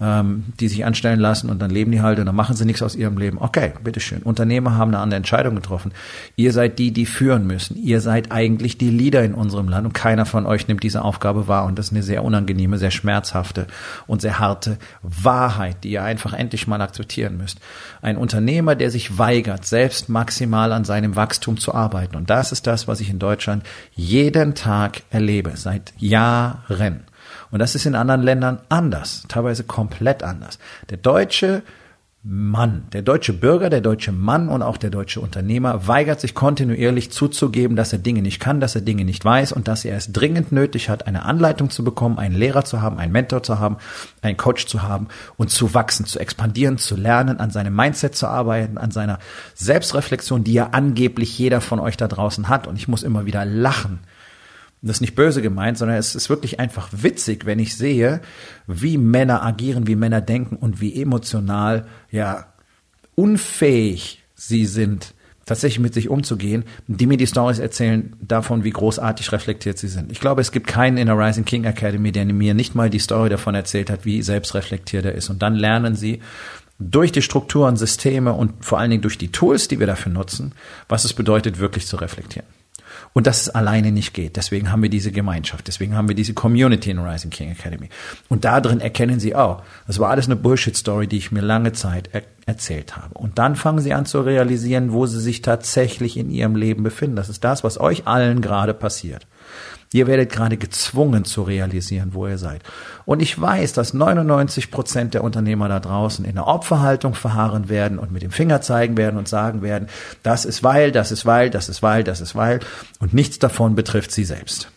ähm, 0.00 0.44
die 0.60 0.68
sich 0.68 0.84
anstellen 0.84 1.20
lassen 1.20 1.50
und 1.50 1.60
dann 1.60 1.70
leben 1.70 1.90
die 1.90 2.02
halt 2.02 2.18
und 2.18 2.26
dann 2.26 2.34
machen 2.34 2.54
sie 2.54 2.64
nichts 2.64 2.82
aus 2.82 2.94
ihrem 2.94 3.16
Leben. 3.16 3.38
Okay, 3.40 3.72
bitteschön. 3.82 4.22
Unternehmer 4.22 4.76
haben 4.76 4.90
eine 4.90 4.98
andere 4.98 5.16
Entscheidung 5.16 5.54
getroffen. 5.54 5.92
Ihr 6.36 6.52
seid 6.52 6.78
die, 6.78 6.90
die 6.90 7.06
führen 7.06 7.46
müssen. 7.46 7.76
Ihr 7.76 8.00
seid 8.00 8.30
eigentlich 8.30 8.76
die 8.78 8.90
Leader 8.90 9.24
in 9.24 9.34
unserem 9.34 9.68
Land 9.68 9.86
und 9.86 9.92
keiner 9.92 10.26
von 10.26 10.46
euch 10.46 10.68
nimmt 10.68 10.82
diese 10.82 11.02
Aufgabe 11.02 11.48
wahr. 11.48 11.64
Und 11.64 11.78
das 11.78 11.86
ist 11.86 11.92
eine 11.92 12.02
sehr 12.02 12.24
unangenehme, 12.24 12.78
sehr 12.78 12.90
schmerzhafte 12.90 13.66
und 14.06 14.20
sehr 14.20 14.38
harte 14.38 14.76
Wahrheit, 15.02 15.84
die 15.84 15.92
ihr 15.92 16.02
einfach 16.02 16.34
endlich 16.34 16.66
mal 16.66 16.80
akzeptieren 16.80 17.38
müsst. 17.38 17.58
Ein 18.02 18.18
Unternehmer, 18.18 18.74
der 18.74 18.90
sich 18.90 19.18
weigert, 19.18 19.64
selbst 19.64 20.08
maximal 20.08 20.72
an 20.72 20.84
seinem 20.84 21.16
Wachstum 21.16 21.56
zu 21.56 21.74
arbeiten. 21.74 22.16
Und 22.16 22.28
das 22.28 22.52
ist 22.52 22.66
das, 22.66 22.86
was 22.86 23.00
ich 23.00 23.08
in 23.08 23.18
Deutschland 23.18 23.55
jeden 23.92 24.54
Tag 24.54 25.02
erlebe, 25.10 25.52
seit 25.56 25.92
Jahren. 25.98 27.04
Und 27.50 27.60
das 27.60 27.74
ist 27.74 27.86
in 27.86 27.94
anderen 27.94 28.22
Ländern 28.22 28.60
anders, 28.68 29.24
teilweise 29.28 29.64
komplett 29.64 30.22
anders. 30.22 30.58
Der 30.90 30.98
Deutsche 30.98 31.62
Mann, 32.28 32.88
der 32.92 33.02
deutsche 33.02 33.32
Bürger, 33.32 33.70
der 33.70 33.80
deutsche 33.80 34.10
Mann 34.10 34.48
und 34.48 34.60
auch 34.60 34.78
der 34.78 34.90
deutsche 34.90 35.20
Unternehmer 35.20 35.86
weigert 35.86 36.20
sich 36.20 36.34
kontinuierlich 36.34 37.12
zuzugeben, 37.12 37.76
dass 37.76 37.92
er 37.92 38.00
Dinge 38.00 38.20
nicht 38.20 38.40
kann, 38.40 38.58
dass 38.58 38.74
er 38.74 38.80
Dinge 38.80 39.04
nicht 39.04 39.24
weiß 39.24 39.52
und 39.52 39.68
dass 39.68 39.84
er 39.84 39.96
es 39.96 40.10
dringend 40.10 40.50
nötig 40.50 40.88
hat, 40.88 41.06
eine 41.06 41.24
Anleitung 41.24 41.70
zu 41.70 41.84
bekommen, 41.84 42.18
einen 42.18 42.34
Lehrer 42.34 42.64
zu 42.64 42.82
haben, 42.82 42.98
einen 42.98 43.12
Mentor 43.12 43.44
zu 43.44 43.60
haben, 43.60 43.76
einen 44.22 44.36
Coach 44.36 44.66
zu 44.66 44.82
haben 44.82 45.06
und 45.36 45.50
zu 45.50 45.72
wachsen, 45.72 46.04
zu 46.04 46.18
expandieren, 46.18 46.78
zu 46.78 46.96
lernen, 46.96 47.38
an 47.38 47.52
seinem 47.52 47.76
Mindset 47.76 48.16
zu 48.16 48.26
arbeiten, 48.26 48.76
an 48.76 48.90
seiner 48.90 49.20
Selbstreflexion, 49.54 50.42
die 50.42 50.54
ja 50.54 50.70
angeblich 50.72 51.38
jeder 51.38 51.60
von 51.60 51.78
euch 51.78 51.96
da 51.96 52.08
draußen 52.08 52.48
hat. 52.48 52.66
Und 52.66 52.74
ich 52.74 52.88
muss 52.88 53.04
immer 53.04 53.26
wieder 53.26 53.44
lachen, 53.44 54.00
das 54.82 54.96
ist 54.96 55.00
nicht 55.00 55.14
böse 55.14 55.42
gemeint, 55.42 55.78
sondern 55.78 55.96
es 55.96 56.14
ist 56.14 56.30
wirklich 56.30 56.60
einfach 56.60 56.88
witzig, 56.92 57.46
wenn 57.46 57.58
ich 57.58 57.76
sehe, 57.76 58.20
wie 58.66 58.98
Männer 58.98 59.44
agieren, 59.44 59.86
wie 59.86 59.96
Männer 59.96 60.20
denken 60.20 60.56
und 60.56 60.80
wie 60.80 61.00
emotional, 61.00 61.86
ja, 62.10 62.52
unfähig 63.14 64.22
sie 64.34 64.66
sind, 64.66 65.14
tatsächlich 65.46 65.80
mit 65.80 65.94
sich 65.94 66.10
umzugehen, 66.10 66.64
die 66.88 67.06
mir 67.06 67.16
die 67.16 67.26
Stories 67.26 67.58
erzählen 67.58 68.14
davon, 68.20 68.64
wie 68.64 68.70
großartig 68.70 69.32
reflektiert 69.32 69.78
sie 69.78 69.88
sind. 69.88 70.12
Ich 70.12 70.20
glaube, 70.20 70.40
es 70.40 70.52
gibt 70.52 70.66
keinen 70.66 70.98
in 70.98 71.06
der 71.06 71.18
Rising 71.18 71.44
King 71.44 71.64
Academy, 71.64 72.12
der 72.12 72.26
mir 72.26 72.52
nicht 72.52 72.74
mal 72.74 72.90
die 72.90 72.98
Story 72.98 73.30
davon 73.30 73.54
erzählt 73.54 73.88
hat, 73.88 74.04
wie 74.04 74.22
selbstreflektiert 74.22 75.04
er 75.04 75.14
ist. 75.14 75.30
Und 75.30 75.42
dann 75.42 75.54
lernen 75.54 75.94
sie 75.94 76.20
durch 76.78 77.12
die 77.12 77.22
Strukturen, 77.22 77.76
Systeme 77.76 78.34
und 78.34 78.64
vor 78.64 78.78
allen 78.78 78.90
Dingen 78.90 79.02
durch 79.02 79.18
die 79.18 79.32
Tools, 79.32 79.68
die 79.68 79.78
wir 79.78 79.86
dafür 79.86 80.12
nutzen, 80.12 80.52
was 80.88 81.04
es 81.04 81.14
bedeutet, 81.14 81.58
wirklich 81.58 81.86
zu 81.86 81.96
reflektieren 81.96 82.46
und 83.12 83.26
dass 83.26 83.42
es 83.42 83.48
alleine 83.50 83.92
nicht 83.92 84.14
geht. 84.14 84.36
Deswegen 84.36 84.70
haben 84.70 84.82
wir 84.82 84.90
diese 84.90 85.12
Gemeinschaft, 85.12 85.66
deswegen 85.68 85.96
haben 85.96 86.08
wir 86.08 86.14
diese 86.14 86.34
Community 86.34 86.90
in 86.90 86.98
Rising 86.98 87.30
King 87.30 87.50
Academy. 87.50 87.88
Und 88.28 88.44
da 88.44 88.60
drin 88.60 88.80
erkennen 88.80 89.20
sie, 89.20 89.34
oh, 89.34 89.58
das 89.86 89.98
war 89.98 90.10
alles 90.10 90.26
eine 90.26 90.36
Bullshit-Story, 90.36 91.06
die 91.06 91.18
ich 91.18 91.32
mir 91.32 91.42
lange 91.42 91.72
Zeit 91.72 92.10
er 92.12 92.22
erzählt 92.46 92.96
habe. 92.96 93.14
Und 93.14 93.38
dann 93.38 93.56
fangen 93.56 93.80
sie 93.80 93.92
an 93.92 94.06
zu 94.06 94.20
realisieren, 94.20 94.92
wo 94.92 95.06
sie 95.06 95.20
sich 95.20 95.42
tatsächlich 95.42 96.16
in 96.16 96.30
ihrem 96.30 96.54
Leben 96.54 96.84
befinden. 96.84 97.16
Das 97.16 97.28
ist 97.28 97.42
das, 97.42 97.64
was 97.64 97.78
euch 97.78 98.06
allen 98.06 98.40
gerade 98.40 98.72
passiert. 98.72 99.26
Ihr 99.92 100.06
werdet 100.06 100.32
gerade 100.32 100.56
gezwungen 100.56 101.24
zu 101.24 101.42
realisieren, 101.42 102.10
wo 102.12 102.26
ihr 102.26 102.38
seid. 102.38 102.62
Und 103.04 103.20
ich 103.20 103.40
weiß, 103.40 103.72
dass 103.72 103.94
99 103.94 104.70
Prozent 104.70 105.14
der 105.14 105.22
Unternehmer 105.22 105.68
da 105.68 105.80
draußen 105.80 106.24
in 106.24 106.34
der 106.34 106.46
Opferhaltung 106.46 107.14
verharren 107.14 107.68
werden 107.68 107.98
und 107.98 108.12
mit 108.12 108.22
dem 108.22 108.30
Finger 108.30 108.60
zeigen 108.60 108.96
werden 108.96 109.16
und 109.16 109.28
sagen 109.28 109.62
werden, 109.62 109.88
das 110.22 110.44
ist 110.44 110.62
weil, 110.62 110.92
das 110.92 111.12
ist 111.12 111.24
weil, 111.24 111.50
das 111.50 111.68
ist 111.68 111.82
weil, 111.82 112.04
das 112.04 112.20
ist 112.20 112.34
weil. 112.34 112.60
Und 112.98 113.14
nichts 113.14 113.38
davon 113.38 113.74
betrifft 113.74 114.10
sie 114.12 114.24
selbst. 114.24 114.70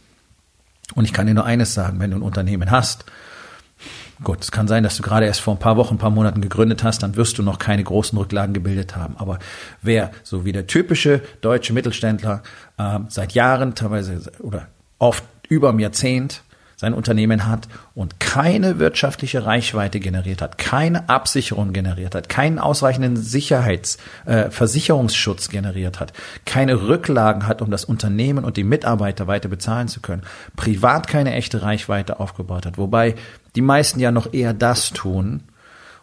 Und 0.96 1.06
ich 1.06 1.14
kann 1.14 1.28
dir 1.28 1.34
nur 1.34 1.46
eines 1.46 1.74
sagen, 1.74 2.00
wenn 2.00 2.12
du 2.12 2.18
ein 2.18 2.24
Unternehmen 2.24 2.72
hast, 2.72 3.06
Gut, 4.22 4.42
es 4.42 4.52
kann 4.52 4.68
sein, 4.68 4.84
dass 4.84 4.98
du 4.98 5.04
gerade 5.04 5.26
erst 5.26 5.40
vor 5.40 5.56
ein 5.56 5.60
paar 5.60 5.78
Wochen, 5.78 5.96
ein 5.96 5.98
paar 5.98 6.10
Monaten 6.10 6.42
gegründet 6.42 6.84
hast, 6.84 7.04
dann 7.04 7.16
wirst 7.16 7.38
du 7.38 7.44
noch 7.44 7.58
keine 7.58 7.86
großen 7.86 8.18
Rücklagen 8.18 8.54
gebildet 8.54 8.98
haben. 8.98 9.16
Aber 9.18 9.40
wer, 9.82 10.12
so 10.24 10.44
wie 10.44 10.52
der 10.52 10.68
typische 10.68 11.22
deutsche 11.40 11.72
Mittelständler, 11.72 12.44
äh, 12.78 13.00
seit 13.08 13.32
Jahren 13.32 13.76
teilweise 13.76 14.22
oder 14.40 14.68
oft 15.00 15.24
über 15.48 15.70
ein 15.70 15.80
Jahrzehnt 15.80 16.44
sein 16.80 16.94
Unternehmen 16.94 17.46
hat 17.46 17.68
und 17.94 18.22
keine 18.22 18.80
wirtschaftliche 18.80 19.46
Reichweite 19.46 20.00
generiert 20.00 20.42
hat, 20.42 20.58
keine 20.58 21.10
Absicherung 21.10 21.74
generiert 21.74 22.16
hat, 22.16 22.30
keinen 22.30 22.58
ausreichenden 22.58 23.18
Sicherheits-, 23.18 23.98
äh, 24.26 24.50
Versicherungsschutz 24.50 25.50
generiert 25.50 26.00
hat, 26.00 26.14
keine 26.46 26.88
Rücklagen 26.88 27.48
hat, 27.48 27.62
um 27.62 27.70
das 27.70 27.84
Unternehmen 27.84 28.46
und 28.46 28.56
die 28.56 28.64
Mitarbeiter 28.64 29.28
weiter 29.28 29.50
bezahlen 29.50 29.90
zu 29.90 30.00
können, 30.00 30.22
privat 30.56 31.08
keine 31.08 31.34
echte 31.34 31.64
Reichweite 31.64 32.22
aufgebaut 32.22 32.66
hat, 32.66 32.78
wobei 32.78 33.16
die 33.58 33.62
meisten 33.62 34.00
ja 34.00 34.12
noch 34.12 34.32
eher 34.34 34.54
das 34.54 34.92
tun 34.92 35.44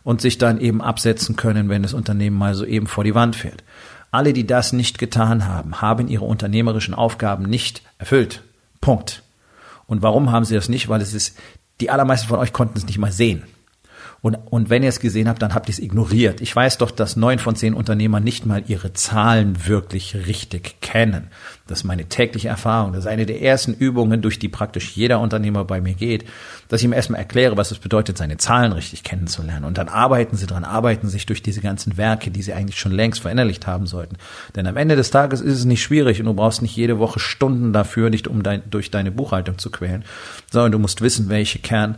und 0.02 0.20
sich 0.20 0.36
dann 0.36 0.60
eben 0.60 0.82
absetzen 0.82 1.36
können, 1.36 1.70
wenn 1.70 1.84
das 1.84 1.94
Unternehmen 1.94 2.36
mal 2.36 2.54
so 2.54 2.66
eben 2.66 2.86
vor 2.86 3.02
die 3.02 3.14
Wand 3.14 3.34
fährt. 3.34 3.64
Alle, 4.10 4.34
die 4.34 4.46
das 4.46 4.74
nicht 4.74 4.98
getan 4.98 5.46
haben, 5.46 5.80
haben 5.80 6.08
ihre 6.08 6.26
unternehmerischen 6.26 6.94
Aufgaben 6.94 7.44
nicht 7.44 7.80
erfüllt. 7.98 8.42
Punkt. 8.80 9.22
Und 9.86 10.02
warum 10.02 10.32
haben 10.32 10.44
sie 10.44 10.54
das 10.54 10.68
nicht? 10.68 10.88
Weil 10.88 11.00
es 11.00 11.14
ist, 11.14 11.36
die 11.80 11.90
allermeisten 11.90 12.28
von 12.28 12.38
euch 12.38 12.52
konnten 12.52 12.78
es 12.78 12.86
nicht 12.86 12.98
mal 12.98 13.12
sehen. 13.12 13.44
Und, 14.26 14.34
und 14.50 14.70
wenn 14.70 14.82
ihr 14.82 14.88
es 14.88 14.98
gesehen 14.98 15.28
habt, 15.28 15.40
dann 15.40 15.54
habt 15.54 15.68
ihr 15.68 15.72
es 15.72 15.78
ignoriert. 15.78 16.40
Ich 16.40 16.56
weiß 16.56 16.78
doch, 16.78 16.90
dass 16.90 17.14
neun 17.14 17.38
von 17.38 17.54
zehn 17.54 17.74
Unternehmer 17.74 18.18
nicht 18.18 18.44
mal 18.44 18.64
ihre 18.66 18.92
Zahlen 18.92 19.68
wirklich 19.68 20.16
richtig 20.26 20.80
kennen. 20.80 21.28
Das 21.68 21.78
ist 21.78 21.84
meine 21.84 22.06
tägliche 22.06 22.48
Erfahrung. 22.48 22.92
Das 22.92 23.04
ist 23.04 23.06
eine 23.06 23.24
der 23.24 23.40
ersten 23.40 23.72
Übungen, 23.72 24.22
durch 24.22 24.40
die 24.40 24.48
praktisch 24.48 24.96
jeder 24.96 25.20
Unternehmer 25.20 25.64
bei 25.64 25.80
mir 25.80 25.94
geht, 25.94 26.24
dass 26.66 26.80
ich 26.80 26.86
ihm 26.86 26.92
erstmal 26.92 27.20
erkläre, 27.20 27.56
was 27.56 27.70
es 27.70 27.78
bedeutet, 27.78 28.18
seine 28.18 28.36
Zahlen 28.36 28.72
richtig 28.72 29.04
kennenzulernen. 29.04 29.64
Und 29.64 29.78
dann 29.78 29.88
arbeiten 29.88 30.36
sie 30.36 30.48
dran, 30.48 30.64
arbeiten 30.64 31.06
sich 31.06 31.26
durch 31.26 31.40
diese 31.40 31.60
ganzen 31.60 31.96
Werke, 31.96 32.32
die 32.32 32.42
sie 32.42 32.52
eigentlich 32.52 32.80
schon 32.80 32.90
längst 32.90 33.20
verinnerlicht 33.20 33.68
haben 33.68 33.86
sollten. 33.86 34.16
Denn 34.56 34.66
am 34.66 34.76
Ende 34.76 34.96
des 34.96 35.12
Tages 35.12 35.40
ist 35.40 35.56
es 35.56 35.66
nicht 35.66 35.84
schwierig 35.84 36.18
und 36.18 36.26
du 36.26 36.34
brauchst 36.34 36.62
nicht 36.62 36.74
jede 36.74 36.98
Woche 36.98 37.20
Stunden 37.20 37.72
dafür, 37.72 38.10
dich 38.10 38.26
um 38.26 38.42
dein, 38.42 38.68
durch 38.68 38.90
deine 38.90 39.12
Buchhaltung 39.12 39.58
zu 39.58 39.70
quälen, 39.70 40.04
sondern 40.50 40.72
du 40.72 40.80
musst 40.80 41.00
wissen, 41.00 41.28
welche 41.28 41.60
Kern, 41.60 41.96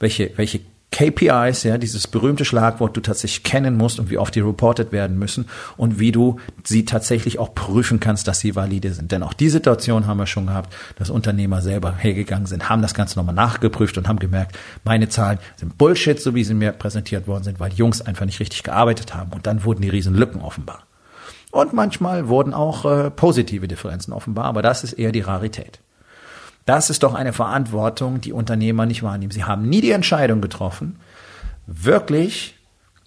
welche, 0.00 0.32
welche 0.36 0.60
KPIs, 0.92 1.64
ja, 1.64 1.76
dieses 1.76 2.06
berühmte 2.06 2.44
Schlagwort, 2.44 2.96
du 2.96 3.00
tatsächlich 3.00 3.42
kennen 3.42 3.76
musst 3.76 4.00
und 4.00 4.08
wie 4.08 4.16
oft 4.16 4.34
die 4.34 4.40
reported 4.40 4.92
werden 4.92 5.18
müssen 5.18 5.46
und 5.76 5.98
wie 5.98 6.10
du 6.10 6.40
sie 6.64 6.84
tatsächlich 6.86 7.38
auch 7.38 7.54
prüfen 7.54 8.00
kannst, 8.00 8.28
dass 8.28 8.40
sie 8.40 8.56
valide 8.56 8.92
sind. 8.92 9.12
Denn 9.12 9.22
auch 9.22 9.34
die 9.34 9.50
Situation 9.50 10.06
haben 10.06 10.18
wir 10.18 10.26
schon 10.26 10.46
gehabt, 10.46 10.74
dass 10.96 11.10
Unternehmer 11.10 11.60
selber 11.60 11.94
hergegangen 11.94 12.46
sind, 12.46 12.70
haben 12.70 12.80
das 12.80 12.94
Ganze 12.94 13.18
nochmal 13.18 13.34
nachgeprüft 13.34 13.98
und 13.98 14.08
haben 14.08 14.18
gemerkt, 14.18 14.56
meine 14.84 15.08
Zahlen 15.08 15.38
sind 15.56 15.76
Bullshit, 15.76 16.18
so 16.20 16.34
wie 16.34 16.44
sie 16.44 16.54
mir 16.54 16.72
präsentiert 16.72 17.26
worden 17.26 17.44
sind, 17.44 17.60
weil 17.60 17.70
die 17.70 17.76
Jungs 17.76 18.00
einfach 18.00 18.24
nicht 18.24 18.40
richtig 18.40 18.62
gearbeitet 18.62 19.14
haben 19.14 19.32
und 19.32 19.46
dann 19.46 19.64
wurden 19.64 19.82
die 19.82 19.90
riesen 19.90 20.14
Lücken 20.14 20.40
offenbar. 20.40 20.84
Und 21.50 21.72
manchmal 21.72 22.28
wurden 22.28 22.54
auch 22.54 22.84
äh, 22.84 23.10
positive 23.10 23.68
Differenzen 23.68 24.12
offenbar, 24.12 24.46
aber 24.46 24.62
das 24.62 24.84
ist 24.84 24.94
eher 24.94 25.12
die 25.12 25.20
Rarität. 25.20 25.80
Das 26.66 26.90
ist 26.90 27.02
doch 27.02 27.14
eine 27.14 27.32
Verantwortung, 27.32 28.20
die 28.20 28.32
Unternehmer 28.32 28.86
nicht 28.86 29.02
wahrnehmen. 29.02 29.30
Sie 29.30 29.44
haben 29.44 29.68
nie 29.68 29.80
die 29.80 29.92
Entscheidung 29.92 30.40
getroffen, 30.40 30.96
wirklich 31.66 32.56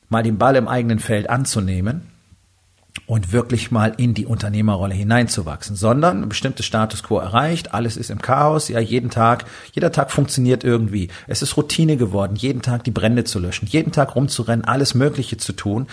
mal 0.09 0.23
den 0.23 0.37
Ball 0.37 0.55
im 0.55 0.67
eigenen 0.67 0.99
Feld 0.99 1.29
anzunehmen 1.29 2.08
und 3.09 3.31
wirklich 3.31 3.71
mal 3.71 3.93
in 3.97 4.13
die 4.13 4.27
Unternehmerrolle 4.27 4.93
hineinzuwachsen, 4.93 5.75
sondern 5.75 6.23
ein 6.23 6.29
bestimmtes 6.29 6.67
Status 6.67 7.01
quo 7.01 7.17
erreicht, 7.17 7.73
alles 7.73 7.97
ist 7.97 8.11
im 8.11 8.21
Chaos, 8.21 8.67
ja, 8.67 8.79
jeden 8.79 9.09
Tag, 9.09 9.45
jeder 9.73 9.91
Tag 9.91 10.11
funktioniert 10.11 10.63
irgendwie. 10.63 11.09
Es 11.25 11.41
ist 11.41 11.57
Routine 11.57 11.97
geworden, 11.97 12.35
jeden 12.35 12.61
Tag 12.61 12.83
die 12.83 12.91
Brände 12.91 13.23
zu 13.23 13.39
löschen, 13.39 13.67
jeden 13.67 13.91
Tag 13.91 14.15
rumzurennen, 14.15 14.63
alles 14.63 14.93
Mögliche 14.93 15.37
zu 15.37 15.53
tun 15.53 15.87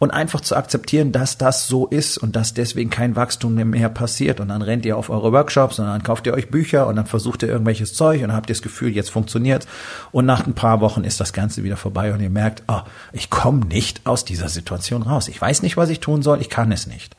und 0.00 0.10
einfach 0.10 0.40
zu 0.40 0.56
akzeptieren, 0.56 1.12
dass 1.12 1.38
das 1.38 1.68
so 1.68 1.86
ist 1.86 2.18
und 2.18 2.34
dass 2.34 2.52
deswegen 2.52 2.90
kein 2.90 3.14
Wachstum 3.14 3.54
mehr 3.54 3.88
passiert. 3.88 4.40
Und 4.40 4.48
dann 4.48 4.62
rennt 4.62 4.84
ihr 4.86 4.96
auf 4.96 5.08
eure 5.08 5.32
Workshops 5.32 5.78
und 5.78 5.86
dann 5.86 6.02
kauft 6.02 6.26
ihr 6.26 6.34
euch 6.34 6.50
Bücher 6.50 6.88
und 6.88 6.96
dann 6.96 7.06
versucht 7.06 7.44
ihr 7.44 7.48
irgendwelches 7.48 7.94
Zeug 7.94 8.24
und 8.24 8.32
habt 8.32 8.50
ihr 8.50 8.54
das 8.54 8.62
Gefühl, 8.62 8.90
jetzt 8.90 9.10
funktioniert 9.10 9.68
und 10.10 10.26
nach 10.26 10.46
ein 10.46 10.54
paar 10.54 10.80
Wochen 10.80 11.04
ist 11.04 11.20
das 11.20 11.32
Ganze 11.32 11.62
wieder 11.62 11.76
vorbei 11.76 12.12
und 12.12 12.20
ihr 12.20 12.30
merkt, 12.30 12.64
oh, 12.66 12.80
ich 13.12 13.30
komme 13.30 13.66
nicht 13.66 14.04
aus 14.04 14.24
dieser 14.24 14.48
Situation 14.48 15.02
raus. 15.02 15.28
Ich 15.28 15.40
weiß 15.40 15.62
nicht, 15.62 15.76
was 15.76 15.90
ich 15.90 16.00
tun 16.00 16.22
soll, 16.22 16.35
ich 16.40 16.50
kann 16.50 16.72
es 16.72 16.86
nicht. 16.86 17.16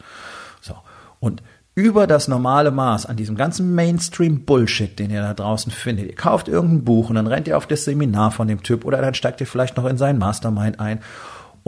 So. 0.62 0.76
Und 1.20 1.42
über 1.76 2.08
das 2.08 2.28
normale 2.28 2.72
Maß 2.72 3.06
an 3.06 3.18
diesem 3.18 3.36
ganzen 3.36 3.76
Mainstream-Bullshit, 3.76 4.98
den 4.98 5.12
ihr 5.12 5.22
da 5.22 5.36
draußen 5.36 5.72
findet. 5.72 6.08
Ihr 6.08 6.16
kauft 6.16 6.48
irgendein 6.48 6.84
Buch 6.84 7.10
und 7.10 7.16
dann 7.16 7.28
rennt 7.28 7.48
ihr 7.48 7.56
auf 7.56 7.68
das 7.68 7.86
Seminar 7.86 8.32
von 8.32 8.48
dem 8.48 8.64
Typ 8.64 8.84
oder 8.84 9.00
dann 9.00 9.14
steigt 9.14 9.42
ihr 9.42 9.48
vielleicht 9.48 9.78
noch 9.78 9.86
in 9.86 9.98
seinen 9.98 10.18
Mastermind 10.18 10.80
ein 10.80 11.02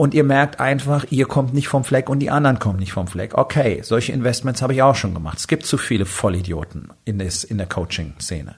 und 0.00 0.14
ihr 0.14 0.24
merkt 0.24 0.60
einfach, 0.60 1.04
ihr 1.10 1.26
kommt 1.26 1.52
nicht 1.52 1.68
vom 1.68 1.84
Fleck 1.84 2.08
und 2.08 2.20
die 2.20 2.30
anderen 2.30 2.58
kommen 2.58 2.78
nicht 2.78 2.92
vom 2.92 3.06
Fleck. 3.06 3.36
Okay, 3.36 3.82
solche 3.82 4.12
Investments 4.12 4.62
habe 4.62 4.72
ich 4.72 4.82
auch 4.82 4.96
schon 4.96 5.12
gemacht. 5.12 5.38
Es 5.38 5.46
gibt 5.46 5.66
zu 5.66 5.76
viele 5.76 6.06
Vollidioten 6.06 6.88
in, 7.04 7.18
des, 7.18 7.44
in 7.44 7.58
der 7.58 7.66
Coaching-Szene. 7.66 8.56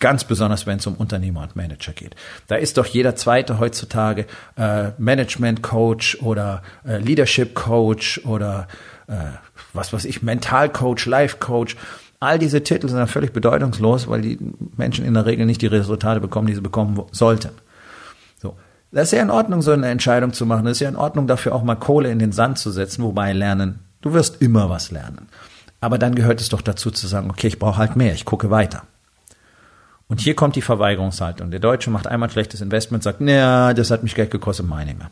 Ganz 0.00 0.24
besonders, 0.24 0.66
wenn 0.66 0.78
es 0.78 0.86
um 0.86 0.94
Unternehmer 0.94 1.42
und 1.42 1.56
Manager 1.56 1.92
geht. 1.92 2.14
Da 2.46 2.54
ist 2.54 2.78
doch 2.78 2.86
jeder 2.86 3.16
Zweite 3.16 3.58
heutzutage 3.58 4.26
äh, 4.56 4.90
Management-Coach 4.98 6.18
oder 6.22 6.62
äh, 6.86 6.98
Leadership-Coach 6.98 8.22
oder 8.24 8.68
äh, 9.08 9.14
was 9.72 9.92
weiß 9.92 10.04
ich, 10.04 10.22
Mental-Coach, 10.22 11.06
Life-Coach. 11.06 11.76
All 12.20 12.38
diese 12.38 12.62
Titel 12.62 12.88
sind 12.88 12.98
dann 12.98 13.08
völlig 13.08 13.32
bedeutungslos, 13.32 14.08
weil 14.08 14.22
die 14.22 14.38
Menschen 14.76 15.04
in 15.04 15.14
der 15.14 15.26
Regel 15.26 15.46
nicht 15.46 15.62
die 15.62 15.66
Resultate 15.66 16.20
bekommen, 16.20 16.46
die 16.46 16.54
sie 16.54 16.60
bekommen 16.60 17.02
sollten. 17.12 17.50
So. 18.40 18.56
Das 18.90 19.04
ist 19.04 19.12
ja 19.12 19.22
in 19.22 19.30
Ordnung, 19.30 19.62
so 19.62 19.72
eine 19.72 19.88
Entscheidung 19.88 20.32
zu 20.32 20.46
machen. 20.46 20.64
Das 20.64 20.72
ist 20.72 20.80
ja 20.80 20.88
in 20.88 20.96
Ordnung, 20.96 21.26
dafür 21.26 21.54
auch 21.54 21.62
mal 21.62 21.76
Kohle 21.76 22.10
in 22.10 22.18
den 22.18 22.32
Sand 22.32 22.58
zu 22.58 22.70
setzen, 22.70 23.02
wobei 23.02 23.32
lernen, 23.32 23.80
du 24.00 24.12
wirst 24.12 24.40
immer 24.42 24.70
was 24.70 24.90
lernen. 24.90 25.28
Aber 25.80 25.98
dann 25.98 26.14
gehört 26.14 26.40
es 26.40 26.48
doch 26.48 26.62
dazu 26.62 26.90
zu 26.90 27.06
sagen, 27.06 27.30
okay, 27.30 27.46
ich 27.46 27.58
brauche 27.58 27.78
halt 27.78 27.96
mehr, 27.96 28.14
ich 28.14 28.24
gucke 28.24 28.50
weiter. 28.50 28.82
Und 30.08 30.20
hier 30.20 30.34
kommt 30.34 30.56
die 30.56 30.62
Verweigerungshaltung. 30.62 31.50
Der 31.50 31.60
Deutsche 31.60 31.90
macht 31.90 32.06
einmal 32.06 32.28
ein 32.28 32.32
schlechtes 32.32 32.62
Investment, 32.62 33.02
sagt, 33.02 33.20
naja, 33.20 33.74
das 33.74 33.90
hat 33.90 34.02
mich 34.02 34.14
Geld 34.14 34.30
gekostet, 34.30 34.66
meine 34.66 34.94
mehr. 34.94 35.10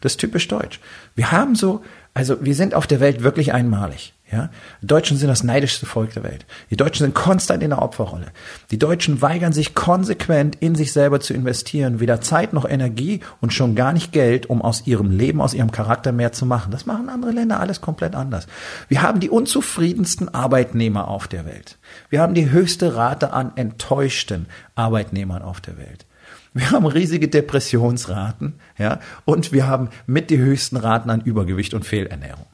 Das 0.00 0.12
ist 0.12 0.20
typisch 0.20 0.48
deutsch. 0.48 0.80
Wir 1.14 1.32
haben 1.32 1.54
so, 1.54 1.82
also 2.14 2.44
wir 2.44 2.54
sind 2.54 2.74
auf 2.74 2.86
der 2.86 3.00
Welt 3.00 3.22
wirklich 3.22 3.52
einmalig. 3.52 4.12
Ja, 4.30 4.50
die 4.82 4.86
Deutschen 4.86 5.16
sind 5.16 5.28
das 5.28 5.42
neidischste 5.42 5.86
Volk 5.86 6.12
der 6.12 6.22
Welt. 6.22 6.44
Die 6.68 6.76
Deutschen 6.76 7.04
sind 7.04 7.14
konstant 7.14 7.62
in 7.62 7.70
der 7.70 7.80
Opferrolle. 7.80 8.26
Die 8.70 8.78
Deutschen 8.78 9.22
weigern 9.22 9.54
sich 9.54 9.74
konsequent 9.74 10.56
in 10.56 10.74
sich 10.74 10.92
selber 10.92 11.20
zu 11.20 11.32
investieren, 11.32 11.98
weder 11.98 12.20
Zeit 12.20 12.52
noch 12.52 12.68
Energie 12.68 13.20
und 13.40 13.54
schon 13.54 13.74
gar 13.74 13.94
nicht 13.94 14.12
Geld, 14.12 14.50
um 14.50 14.60
aus 14.60 14.86
ihrem 14.86 15.10
Leben, 15.10 15.40
aus 15.40 15.54
ihrem 15.54 15.70
Charakter 15.70 16.12
mehr 16.12 16.30
zu 16.32 16.44
machen. 16.44 16.70
Das 16.70 16.84
machen 16.84 17.08
andere 17.08 17.30
Länder 17.30 17.58
alles 17.58 17.80
komplett 17.80 18.14
anders. 18.14 18.46
Wir 18.88 19.00
haben 19.00 19.20
die 19.20 19.30
unzufriedensten 19.30 20.28
Arbeitnehmer 20.28 21.08
auf 21.08 21.26
der 21.26 21.46
Welt. 21.46 21.78
Wir 22.10 22.20
haben 22.20 22.34
die 22.34 22.50
höchste 22.50 22.96
Rate 22.96 23.32
an 23.32 23.52
enttäuschten 23.56 24.44
Arbeitnehmern 24.74 25.40
auf 25.40 25.62
der 25.62 25.78
Welt. 25.78 26.04
Wir 26.52 26.70
haben 26.70 26.86
riesige 26.86 27.28
Depressionsraten, 27.28 28.54
ja, 28.76 29.00
und 29.24 29.52
wir 29.52 29.66
haben 29.66 29.88
mit 30.06 30.28
die 30.28 30.38
höchsten 30.38 30.76
Raten 30.76 31.08
an 31.08 31.22
Übergewicht 31.22 31.72
und 31.72 31.86
Fehlernährung. 31.86 32.44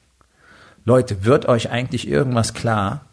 Leute, 0.84 1.24
wird 1.24 1.46
euch 1.46 1.70
eigentlich 1.70 2.08
irgendwas 2.08 2.54
klar? 2.54 3.06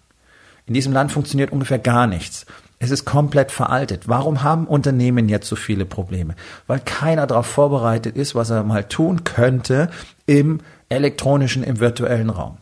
In 0.65 0.73
diesem 0.73 0.93
Land 0.93 1.11
funktioniert 1.11 1.51
ungefähr 1.51 1.79
gar 1.79 2.07
nichts. 2.07 2.45
Es 2.79 2.91
ist 2.91 3.05
komplett 3.05 3.51
veraltet. 3.51 4.07
Warum 4.07 4.43
haben 4.43 4.67
Unternehmen 4.67 5.29
jetzt 5.29 5.47
so 5.47 5.55
viele 5.55 5.85
Probleme? 5.85 6.35
Weil 6.67 6.79
keiner 6.79 7.27
darauf 7.27 7.45
vorbereitet 7.45 8.15
ist, 8.15 8.33
was 8.35 8.49
er 8.49 8.63
mal 8.63 8.85
tun 8.85 9.23
könnte 9.23 9.89
im 10.25 10.61
elektronischen, 10.89 11.63
im 11.63 11.79
virtuellen 11.79 12.29
Raum. 12.29 12.57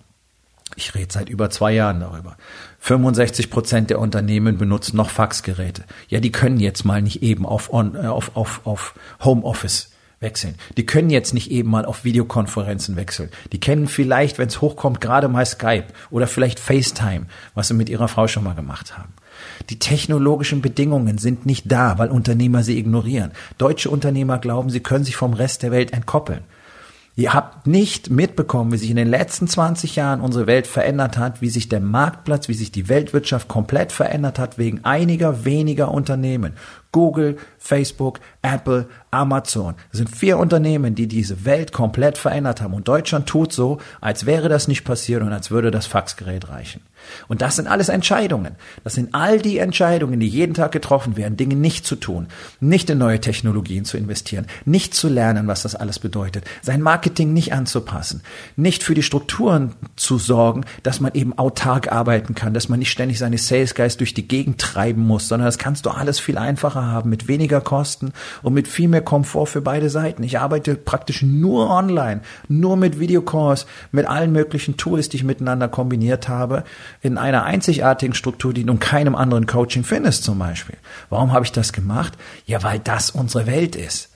Ich 0.75 0.93
rede 0.93 1.11
seit 1.11 1.29
über 1.29 1.49
zwei 1.49 1.71
Jahren 1.71 1.99
darüber. 1.99 2.37
65 2.79 3.49
Prozent 3.49 3.89
der 3.89 3.99
Unternehmen 3.99 4.57
benutzen 4.57 4.97
noch 4.97 5.09
Faxgeräte. 5.09 5.83
Ja, 6.09 6.19
die 6.19 6.31
können 6.31 6.59
jetzt 6.59 6.83
mal 6.85 7.01
nicht 7.01 7.23
eben 7.23 7.45
auf, 7.45 7.73
on, 7.73 7.95
äh, 7.95 8.07
auf, 8.07 8.35
auf, 8.35 8.61
auf 8.65 8.95
Homeoffice 9.23 9.91
wechseln. 10.19 10.55
Die 10.77 10.85
können 10.85 11.09
jetzt 11.09 11.33
nicht 11.33 11.51
eben 11.51 11.69
mal 11.69 11.85
auf 11.85 12.03
Videokonferenzen 12.03 12.95
wechseln. 12.95 13.29
Die 13.51 13.59
kennen 13.59 13.87
vielleicht, 13.87 14.37
wenn 14.37 14.47
es 14.47 14.61
hochkommt, 14.61 15.01
gerade 15.01 15.27
mal 15.27 15.45
Skype 15.45 15.85
oder 16.09 16.27
vielleicht 16.27 16.59
FaceTime, 16.59 17.27
was 17.55 17.69
sie 17.69 17.73
mit 17.73 17.89
ihrer 17.89 18.07
Frau 18.07 18.27
schon 18.27 18.43
mal 18.43 18.55
gemacht 18.55 18.97
haben. 18.97 19.13
Die 19.69 19.79
technologischen 19.79 20.61
Bedingungen 20.61 21.17
sind 21.17 21.45
nicht 21.45 21.71
da, 21.71 21.97
weil 21.97 22.09
Unternehmer 22.09 22.63
sie 22.63 22.77
ignorieren. 22.77 23.31
Deutsche 23.57 23.89
Unternehmer 23.89 24.37
glauben, 24.37 24.69
sie 24.69 24.81
können 24.81 25.05
sich 25.05 25.15
vom 25.15 25.33
Rest 25.33 25.63
der 25.63 25.71
Welt 25.71 25.93
entkoppeln. 25.93 26.41
Ihr 27.19 27.33
habt 27.33 27.67
nicht 27.67 28.09
mitbekommen, 28.09 28.71
wie 28.71 28.77
sich 28.77 28.89
in 28.89 28.95
den 28.95 29.09
letzten 29.09 29.45
20 29.45 29.97
Jahren 29.97 30.21
unsere 30.21 30.47
Welt 30.47 30.67
verändert 30.67 31.17
hat, 31.17 31.41
wie 31.41 31.49
sich 31.49 31.67
der 31.67 31.81
Marktplatz, 31.81 32.47
wie 32.47 32.53
sich 32.53 32.71
die 32.71 32.87
Weltwirtschaft 32.87 33.49
komplett 33.49 33.91
verändert 33.91 34.39
hat 34.39 34.57
wegen 34.57 34.85
einiger 34.85 35.43
weniger 35.43 35.91
Unternehmen. 35.91 36.53
Google, 36.91 37.37
Facebook, 37.57 38.19
Apple, 38.41 38.87
Amazon. 39.11 39.75
Das 39.91 39.97
sind 39.97 40.09
vier 40.09 40.37
Unternehmen, 40.37 40.95
die 40.95 41.07
diese 41.07 41.45
Welt 41.45 41.71
komplett 41.71 42.17
verändert 42.17 42.61
haben. 42.61 42.73
Und 42.73 42.87
Deutschland 42.87 43.27
tut 43.27 43.51
so, 43.51 43.79
als 44.01 44.25
wäre 44.25 44.49
das 44.49 44.67
nicht 44.67 44.83
passiert 44.83 45.21
und 45.21 45.31
als 45.33 45.51
würde 45.51 45.71
das 45.71 45.85
Faxgerät 45.85 46.49
reichen. 46.49 46.81
Und 47.27 47.41
das 47.41 47.55
sind 47.55 47.67
alles 47.67 47.89
Entscheidungen. 47.89 48.55
Das 48.83 48.93
sind 48.93 49.15
all 49.15 49.39
die 49.39 49.57
Entscheidungen, 49.57 50.19
die 50.19 50.27
jeden 50.27 50.53
Tag 50.53 50.71
getroffen 50.71 51.17
werden, 51.17 51.37
Dinge 51.37 51.55
nicht 51.55 51.85
zu 51.85 51.95
tun, 51.95 52.27
nicht 52.59 52.89
in 52.89 52.97
neue 52.97 53.21
Technologien 53.21 53.85
zu 53.85 53.97
investieren, 53.97 54.47
nicht 54.65 54.93
zu 54.93 55.07
lernen, 55.07 55.47
was 55.47 55.63
das 55.63 55.75
alles 55.75 55.99
bedeutet, 55.99 56.45
sein 56.61 56.81
Marketing 56.81 57.33
nicht 57.33 57.53
anzupassen, 57.53 58.21
nicht 58.55 58.83
für 58.83 58.95
die 58.95 59.03
Strukturen 59.03 59.73
zu 59.95 60.17
sorgen, 60.17 60.65
dass 60.83 60.99
man 60.99 61.13
eben 61.13 61.37
autark 61.37 61.91
arbeiten 61.91 62.35
kann, 62.35 62.53
dass 62.53 62.69
man 62.69 62.79
nicht 62.79 62.91
ständig 62.91 63.19
seine 63.19 63.37
Sales 63.37 63.75
Guys 63.75 63.97
durch 63.97 64.13
die 64.13 64.27
Gegend 64.27 64.59
treiben 64.59 65.05
muss, 65.05 65.27
sondern 65.27 65.45
das 65.45 65.57
kannst 65.57 65.85
du 65.85 65.89
alles 65.89 66.19
viel 66.19 66.37
einfacher 66.37 66.78
haben, 66.85 67.09
mit 67.09 67.27
weniger 67.27 67.61
Kosten 67.61 68.13
und 68.41 68.53
mit 68.53 68.67
viel 68.67 68.87
mehr 68.87 69.01
Komfort 69.01 69.47
für 69.47 69.61
beide 69.61 69.89
Seiten. 69.89 70.23
Ich 70.23 70.39
arbeite 70.39 70.75
praktisch 70.75 71.21
nur 71.21 71.69
online, 71.69 72.21
nur 72.47 72.77
mit 72.77 72.99
Videocalls, 72.99 73.65
mit 73.91 74.05
allen 74.05 74.31
möglichen 74.31 74.77
Tools, 74.77 75.09
die 75.09 75.17
ich 75.17 75.23
miteinander 75.23 75.67
kombiniert 75.67 76.27
habe 76.29 76.63
in 77.01 77.17
einer 77.17 77.43
einzigartigen 77.43 78.13
Struktur, 78.13 78.53
die 78.53 78.63
du 78.63 78.73
in 78.73 78.79
keinem 78.79 79.15
anderen 79.15 79.45
Coaching 79.45 79.83
findest 79.83 80.23
zum 80.23 80.39
Beispiel. 80.39 80.77
Warum 81.09 81.31
habe 81.31 81.45
ich 81.45 81.51
das 81.51 81.73
gemacht? 81.73 82.13
Ja, 82.45 82.63
weil 82.63 82.79
das 82.79 83.11
unsere 83.11 83.47
Welt 83.47 83.75
ist. 83.75 84.09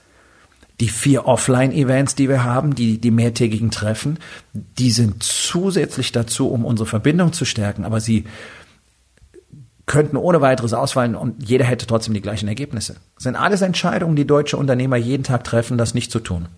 Die 0.80 0.88
vier 0.88 1.26
Offline-Events, 1.26 2.16
die 2.16 2.28
wir 2.28 2.42
haben, 2.42 2.74
die, 2.74 3.00
die 3.00 3.12
mehrtägigen 3.12 3.70
Treffen, 3.70 4.18
die 4.52 4.90
sind 4.90 5.22
zusätzlich 5.22 6.10
dazu, 6.10 6.48
um 6.48 6.64
unsere 6.64 6.88
Verbindung 6.88 7.32
zu 7.32 7.44
stärken, 7.44 7.84
aber 7.84 8.00
sie 8.00 8.24
könnten 9.86 10.16
ohne 10.16 10.40
weiteres 10.40 10.72
ausfallen 10.72 11.14
und 11.14 11.46
jeder 11.46 11.64
hätte 11.64 11.86
trotzdem 11.86 12.14
die 12.14 12.22
gleichen 12.22 12.48
Ergebnisse. 12.48 12.96
Das 13.16 13.24
sind 13.24 13.36
alles 13.36 13.62
Entscheidungen, 13.62 14.16
die 14.16 14.26
deutsche 14.26 14.56
Unternehmer 14.56 14.96
jeden 14.96 15.24
Tag 15.24 15.44
treffen, 15.44 15.78
das 15.78 15.94
nicht 15.94 16.10
zu 16.10 16.20
tun 16.20 16.48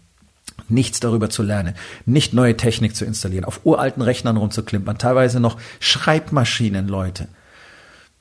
nichts 0.68 1.00
darüber 1.00 1.30
zu 1.30 1.42
lernen, 1.42 1.74
nicht 2.06 2.32
neue 2.32 2.56
Technik 2.56 2.96
zu 2.96 3.04
installieren, 3.04 3.44
auf 3.44 3.60
uralten 3.64 4.02
Rechnern 4.02 4.36
rumzuklimpern, 4.36 4.98
teilweise 4.98 5.40
noch 5.40 5.58
Schreibmaschinen, 5.80 6.88
Leute. 6.88 7.28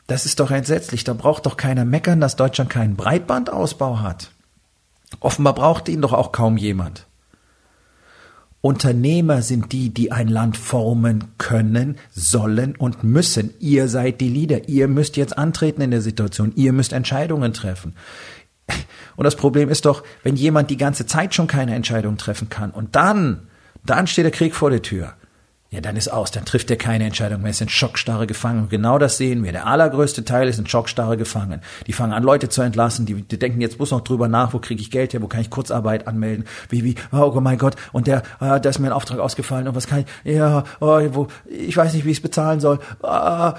Das 0.07 0.25
ist 0.25 0.39
doch 0.39 0.51
entsetzlich. 0.51 1.03
Da 1.03 1.13
braucht 1.13 1.45
doch 1.45 1.57
keiner 1.57 1.85
meckern, 1.85 2.21
dass 2.21 2.35
Deutschland 2.35 2.69
keinen 2.69 2.95
Breitbandausbau 2.95 4.01
hat. 4.01 4.29
Offenbar 5.19 5.55
braucht 5.55 5.89
ihn 5.89 6.01
doch 6.01 6.13
auch 6.13 6.31
kaum 6.31 6.57
jemand. 6.57 7.07
Unternehmer 8.65 9.43
sind 9.43 9.73
die, 9.73 9.93
die 9.93 10.11
ein 10.11 10.27
Land 10.27 10.57
formen 10.57 11.25
können, 11.37 11.99
sollen 12.11 12.75
und 12.75 13.03
müssen. 13.03 13.53
Ihr 13.59 13.87
seid 13.87 14.19
die 14.21 14.27
Leader. 14.27 14.67
Ihr 14.67 14.87
müsst 14.87 15.17
jetzt 15.17 15.37
antreten 15.37 15.81
in 15.81 15.91
der 15.91 16.01
Situation. 16.01 16.51
Ihr 16.55 16.73
müsst 16.73 16.91
Entscheidungen 16.91 17.53
treffen. 17.53 17.93
Und 19.17 19.23
das 19.23 19.35
Problem 19.35 19.69
ist 19.69 19.85
doch, 19.85 20.03
wenn 20.23 20.35
jemand 20.35 20.71
die 20.71 20.77
ganze 20.77 21.05
Zeit 21.05 21.35
schon 21.35 21.45
keine 21.45 21.75
Entscheidung 21.75 22.17
treffen 22.17 22.49
kann 22.49 22.71
und 22.71 22.95
dann, 22.95 23.49
dann 23.85 24.07
steht 24.07 24.25
der 24.25 24.31
Krieg 24.31 24.55
vor 24.55 24.71
der 24.71 24.81
Tür. 24.81 25.13
Ja, 25.75 25.81
dann 25.81 25.97
ist 25.97 26.07
aus, 26.07 26.31
dann 26.31 26.45
trifft 26.45 26.71
er 26.71 26.77
keine 26.77 27.03
Entscheidung 27.03 27.41
mehr, 27.41 27.51
es 27.51 27.57
sind 27.57 27.69
schockstarre 27.69 28.27
Gefangen. 28.27 28.61
Und 28.61 28.69
genau 28.69 28.97
das 28.97 29.17
sehen 29.17 29.43
wir. 29.43 29.51
Der 29.51 29.67
allergrößte 29.67 30.23
Teil 30.23 30.47
ist 30.47 30.57
ein 30.57 30.67
schockstarre 30.67 31.17
Gefangen. 31.17 31.59
Die 31.85 31.91
fangen 31.91 32.13
an, 32.13 32.23
Leute 32.23 32.47
zu 32.47 32.61
entlassen, 32.61 33.05
die, 33.05 33.23
die 33.23 33.37
denken 33.37 33.59
jetzt 33.59 33.75
bloß 33.75 33.91
noch 33.91 33.99
drüber 33.99 34.29
nach, 34.29 34.53
wo 34.53 34.59
kriege 34.59 34.81
ich 34.81 34.89
Geld 34.89 35.11
her, 35.11 35.21
wo 35.21 35.27
kann 35.27 35.41
ich 35.41 35.49
Kurzarbeit 35.49 36.07
anmelden, 36.07 36.45
wie, 36.69 36.85
wie, 36.85 36.95
oh 37.11 37.37
mein 37.41 37.57
Gott, 37.57 37.75
und 37.91 38.07
der, 38.07 38.23
ah, 38.39 38.57
da 38.57 38.69
ist 38.69 38.79
mir 38.79 38.87
ein 38.87 38.93
Auftrag 38.93 39.19
ausgefallen 39.19 39.67
und 39.67 39.75
was 39.75 39.87
kann 39.87 40.05
ich, 40.23 40.33
ja, 40.33 40.63
oh, 40.79 41.01
wo, 41.11 41.27
ich 41.45 41.75
weiß 41.75 41.93
nicht, 41.93 42.05
wie 42.05 42.11
ich 42.11 42.19
es 42.19 42.23
bezahlen 42.23 42.61
soll. 42.61 42.79
Ah, 43.03 43.55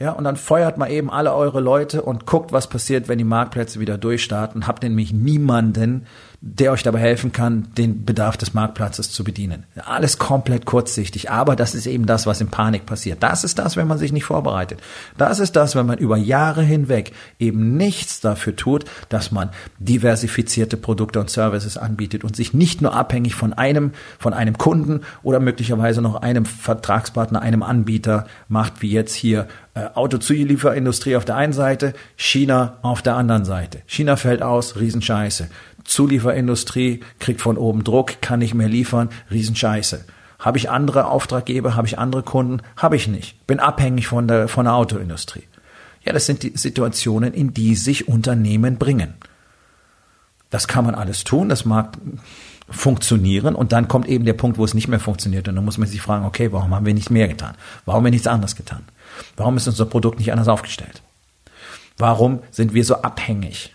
ja, 0.00 0.10
und 0.10 0.24
dann 0.24 0.36
feuert 0.36 0.78
mal 0.78 0.90
eben 0.90 1.10
alle 1.10 1.32
eure 1.32 1.60
Leute 1.60 2.02
und 2.02 2.26
guckt, 2.26 2.50
was 2.50 2.66
passiert, 2.66 3.08
wenn 3.08 3.18
die 3.18 3.24
Marktplätze 3.24 3.78
wieder 3.78 3.96
durchstarten. 3.96 4.66
Habt 4.66 4.82
nämlich 4.82 5.12
niemanden, 5.12 6.06
der 6.46 6.72
euch 6.72 6.82
dabei 6.82 7.00
helfen 7.00 7.32
kann, 7.32 7.68
den 7.78 8.04
Bedarf 8.04 8.36
des 8.36 8.52
Marktplatzes 8.52 9.10
zu 9.10 9.24
bedienen. 9.24 9.64
Alles 9.82 10.18
komplett 10.18 10.66
kurzsichtig, 10.66 11.30
aber 11.30 11.56
das 11.56 11.74
ist 11.74 11.86
eben 11.86 12.04
das, 12.04 12.26
was 12.26 12.42
in 12.42 12.48
Panik 12.48 12.84
passiert. 12.84 13.22
Das 13.22 13.44
ist 13.44 13.58
das, 13.58 13.78
wenn 13.78 13.88
man 13.88 13.96
sich 13.96 14.12
nicht 14.12 14.24
vorbereitet. 14.24 14.78
Das 15.16 15.38
ist 15.38 15.56
das, 15.56 15.74
wenn 15.74 15.86
man 15.86 15.96
über 15.96 16.18
Jahre 16.18 16.62
hinweg 16.62 17.12
eben 17.38 17.78
nichts 17.78 18.20
dafür 18.20 18.54
tut, 18.56 18.84
dass 19.08 19.32
man 19.32 19.48
diversifizierte 19.78 20.76
Produkte 20.76 21.18
und 21.18 21.30
Services 21.30 21.78
anbietet 21.78 22.24
und 22.24 22.36
sich 22.36 22.52
nicht 22.52 22.82
nur 22.82 22.92
abhängig 22.92 23.34
von 23.34 23.54
einem, 23.54 23.92
von 24.18 24.34
einem 24.34 24.58
Kunden 24.58 25.00
oder 25.22 25.40
möglicherweise 25.40 26.02
noch 26.02 26.16
einem 26.16 26.44
Vertragspartner, 26.44 27.40
einem 27.40 27.62
Anbieter 27.62 28.26
macht, 28.48 28.82
wie 28.82 28.90
jetzt 28.90 29.14
hier 29.14 29.48
Autozulieferindustrie 29.74 31.16
auf 31.16 31.24
der 31.24 31.36
einen 31.36 31.52
Seite, 31.52 31.94
China 32.16 32.78
auf 32.82 33.02
der 33.02 33.16
anderen 33.16 33.44
Seite. 33.44 33.82
China 33.86 34.16
fällt 34.16 34.42
aus, 34.42 34.76
Riesenscheiße. 34.76 35.48
Zulieferindustrie 35.82 37.00
kriegt 37.18 37.40
von 37.40 37.58
oben 37.58 37.82
Druck, 37.82 38.20
kann 38.20 38.38
nicht 38.38 38.54
mehr 38.54 38.68
liefern, 38.68 39.10
Riesenscheiße. 39.30 40.04
Habe 40.38 40.58
ich 40.58 40.70
andere 40.70 41.06
Auftraggeber, 41.06 41.74
habe 41.74 41.86
ich 41.86 41.98
andere 41.98 42.22
Kunden? 42.22 42.62
Habe 42.76 42.96
ich 42.96 43.08
nicht. 43.08 43.46
Bin 43.46 43.60
abhängig 43.60 44.06
von 44.06 44.28
der, 44.28 44.46
von 44.46 44.66
der 44.66 44.74
Autoindustrie. 44.74 45.44
Ja, 46.04 46.12
das 46.12 46.26
sind 46.26 46.42
die 46.42 46.52
Situationen, 46.54 47.32
in 47.32 47.52
die 47.54 47.74
sich 47.74 48.08
Unternehmen 48.08 48.76
bringen. 48.76 49.14
Das 50.50 50.68
kann 50.68 50.84
man 50.84 50.94
alles 50.94 51.24
tun, 51.24 51.48
das 51.48 51.64
mag 51.64 51.98
funktionieren 52.68 53.54
und 53.54 53.72
dann 53.72 53.88
kommt 53.88 54.06
eben 54.06 54.24
der 54.24 54.32
Punkt, 54.34 54.56
wo 54.56 54.64
es 54.64 54.72
nicht 54.72 54.88
mehr 54.88 55.00
funktioniert 55.00 55.48
und 55.48 55.56
dann 55.56 55.64
muss 55.64 55.78
man 55.78 55.88
sich 55.88 56.00
fragen, 56.00 56.24
okay, 56.24 56.52
warum 56.52 56.74
haben 56.74 56.86
wir 56.86 56.94
nicht 56.94 57.10
mehr 57.10 57.28
getan? 57.28 57.54
Warum 57.84 57.98
haben 57.98 58.04
wir 58.04 58.10
nichts 58.10 58.26
anderes 58.26 58.56
getan? 58.56 58.84
Warum 59.36 59.56
ist 59.56 59.66
unser 59.66 59.86
Produkt 59.86 60.18
nicht 60.18 60.32
anders 60.32 60.48
aufgestellt? 60.48 61.02
Warum 61.98 62.40
sind 62.50 62.74
wir 62.74 62.84
so 62.84 62.96
abhängig? 63.02 63.74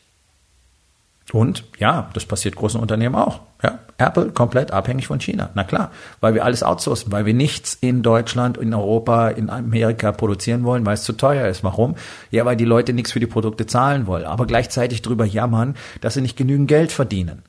Und 1.31 1.63
ja, 1.77 2.09
das 2.13 2.25
passiert 2.25 2.55
großen 2.55 2.81
Unternehmen 2.81 3.15
auch. 3.15 3.41
Ja, 3.63 3.79
Apple 3.97 4.31
komplett 4.31 4.71
abhängig 4.71 5.07
von 5.07 5.19
China. 5.19 5.49
Na 5.53 5.63
klar, 5.63 5.91
weil 6.21 6.33
wir 6.33 6.43
alles 6.43 6.63
outsourcen, 6.63 7.11
weil 7.11 7.25
wir 7.25 7.33
nichts 7.33 7.77
in 7.79 8.01
Deutschland, 8.01 8.57
in 8.57 8.73
Europa, 8.73 9.29
in 9.29 9.49
Amerika 9.49 10.11
produzieren 10.11 10.63
wollen, 10.63 10.85
weil 10.85 10.95
es 10.95 11.03
zu 11.03 11.13
teuer 11.13 11.47
ist. 11.47 11.63
Warum? 11.63 11.95
Ja, 12.31 12.45
weil 12.45 12.55
die 12.55 12.65
Leute 12.65 12.93
nichts 12.93 13.11
für 13.11 13.19
die 13.19 13.27
Produkte 13.27 13.67
zahlen 13.67 14.07
wollen, 14.07 14.25
aber 14.25 14.47
gleichzeitig 14.47 15.01
drüber 15.01 15.25
jammern, 15.25 15.75
dass 16.01 16.15
sie 16.15 16.21
nicht 16.21 16.37
genügend 16.37 16.67
Geld 16.67 16.91
verdienen 16.91 17.43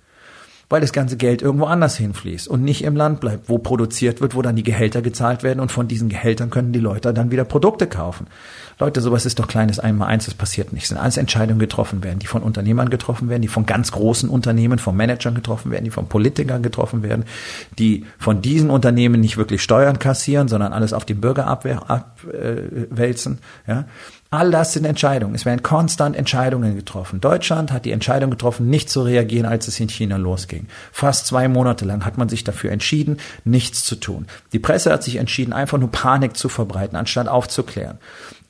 weil 0.71 0.81
das 0.81 0.93
ganze 0.93 1.17
Geld 1.17 1.43
irgendwo 1.43 1.67
anders 1.67 1.97
hinfließt 1.97 2.49
und 2.49 2.63
nicht 2.63 2.85
im 2.85 2.95
Land 2.97 3.21
bleibt, 3.21 3.49
wo 3.49 3.59
produziert 3.59 4.21
wird, 4.21 4.37
wo 4.37 4.41
dann 4.41 4.55
die 4.55 4.63
Gehälter 4.63 5.03
gezahlt 5.03 5.43
werden 5.43 5.59
und 5.59 5.73
von 5.73 5.89
diesen 5.89 6.09
Gehältern 6.09 6.49
können 6.49 6.73
die 6.73 6.79
Leute 6.79 7.13
dann 7.13 7.33
wieder 7.33 7.45
Produkte 7.45 7.89
kaufen. 7.89 8.29
Leute, 8.79 9.01
sowas 9.01 9.27
ist 9.27 9.41
doch 9.41 9.49
kleines 9.49 9.81
Einmaleins, 9.81 10.25
das 10.27 10.35
passiert 10.35 10.73
nicht. 10.73 10.85
Es 10.85 10.89
sind 10.91 10.99
alles 10.99 11.17
Entscheidungen 11.17 11.59
getroffen 11.59 12.03
werden, 12.05 12.21
die 12.21 12.29
von 12.29 12.43
Unternehmern 12.43 12.89
getroffen 12.89 13.29
werden, 13.29 13.43
die 13.43 13.49
von 13.49 13.67
ganz 13.67 13.91
großen 13.91 14.31
Unternehmen, 14.31 14.79
von 14.79 14.97
Managern 14.97 15.35
getroffen 15.35 15.73
werden, 15.73 15.85
die 15.85 15.91
von 15.91 16.07
Politikern 16.07 16.63
getroffen 16.63 17.03
werden, 17.03 17.25
die 17.79 18.07
von 18.19 18.41
diesen 18.41 18.71
Unternehmen 18.71 19.21
nicht 19.21 19.37
wirklich 19.37 19.63
Steuern 19.63 19.99
kassieren, 19.99 20.47
sondern 20.47 20.73
alles 20.73 20.93
auf 20.93 21.05
die 21.05 21.15
Bürger 21.15 21.49
abwälzen. 21.49 23.39
Ja? 23.67 23.87
All 24.33 24.53
das 24.53 24.75
sind 24.75 24.85
Entscheidungen. 24.85 25.35
Es 25.35 25.45
werden 25.45 25.65
konstant 25.65 26.15
Entscheidungen 26.15 26.77
getroffen. 26.77 27.21
Deutschland 27.21 27.73
hat 27.73 27.85
die 27.85 27.91
Entscheidung 27.91 28.31
getroffen, 28.31 28.71
nicht 28.71 28.89
zu 28.89 29.03
reagieren, 29.03 29.45
als 29.45 29.67
es 29.67 29.81
in 29.81 29.89
China 29.89 30.19
losging. 30.19 30.69
Fast 30.93 31.27
zwei 31.27 31.49
Monate 31.49 31.85
lang 31.85 32.05
hat 32.05 32.17
man 32.17 32.29
sich 32.29 32.45
dafür 32.45 32.71
entschieden, 32.71 33.17
nichts 33.43 33.85
zu 33.85 33.97
tun. 33.97 34.29
Die 34.53 34.61
Presse 34.61 34.93
hat 34.93 35.03
sich 35.03 35.17
entschieden, 35.17 35.53
einfach 35.53 35.79
nur 35.79 35.91
Panik 35.91 36.37
zu 36.37 36.49
verbreiten, 36.49 36.95
anstatt 36.97 37.27
aufzuklären. 37.27 37.99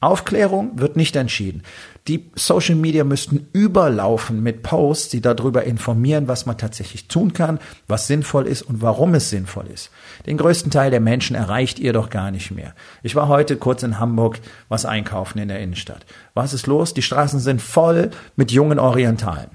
Aufklärung 0.00 0.78
wird 0.78 0.96
nicht 0.96 1.14
entschieden. 1.14 1.62
Die 2.08 2.30
Social 2.34 2.74
Media 2.74 3.04
müssten 3.04 3.48
überlaufen 3.52 4.42
mit 4.42 4.62
Posts, 4.62 5.10
die 5.10 5.20
darüber 5.20 5.64
informieren, 5.64 6.26
was 6.26 6.46
man 6.46 6.56
tatsächlich 6.56 7.06
tun 7.08 7.34
kann, 7.34 7.58
was 7.86 8.06
sinnvoll 8.06 8.46
ist 8.46 8.62
und 8.62 8.80
warum 8.80 9.14
es 9.14 9.28
sinnvoll 9.28 9.66
ist. 9.66 9.90
Den 10.26 10.38
größten 10.38 10.70
Teil 10.70 10.90
der 10.90 11.00
Menschen 11.00 11.36
erreicht 11.36 11.78
ihr 11.78 11.92
doch 11.92 12.08
gar 12.08 12.30
nicht 12.30 12.50
mehr. 12.50 12.74
Ich 13.02 13.14
war 13.14 13.28
heute 13.28 13.56
kurz 13.56 13.82
in 13.82 13.98
Hamburg 13.98 14.40
was 14.70 14.86
einkaufen 14.86 15.38
in 15.38 15.48
der 15.48 15.60
Innenstadt. 15.60 16.06
Was 16.32 16.54
ist 16.54 16.66
los? 16.66 16.94
Die 16.94 17.02
Straßen 17.02 17.38
sind 17.38 17.60
voll 17.60 18.10
mit 18.36 18.50
jungen 18.52 18.78
Orientalen. 18.78 19.50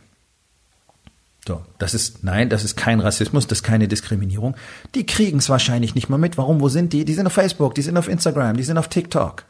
So, 1.47 1.61
das 1.77 1.93
ist, 1.93 2.23
nein, 2.23 2.49
das 2.49 2.63
ist 2.63 2.75
kein 2.75 2.99
Rassismus, 2.99 3.47
das 3.47 3.59
ist 3.59 3.63
keine 3.63 3.87
Diskriminierung. 3.87 4.55
Die 4.93 5.05
kriegen 5.05 5.39
es 5.39 5.49
wahrscheinlich 5.49 5.93
nicht 5.93 6.09
mal 6.09 6.17
mit. 6.17 6.37
Warum? 6.37 6.59
Wo 6.59 6.69
sind 6.69 6.93
die? 6.93 7.05
Die 7.05 7.13
sind 7.13 7.27
auf 7.27 7.33
Facebook, 7.33 7.75
die 7.75 7.83
sind 7.83 7.97
auf 7.97 8.07
Instagram, 8.07 8.57
die 8.57 8.63
sind 8.63 8.77
auf 8.77 8.87
TikTok. 8.87 9.43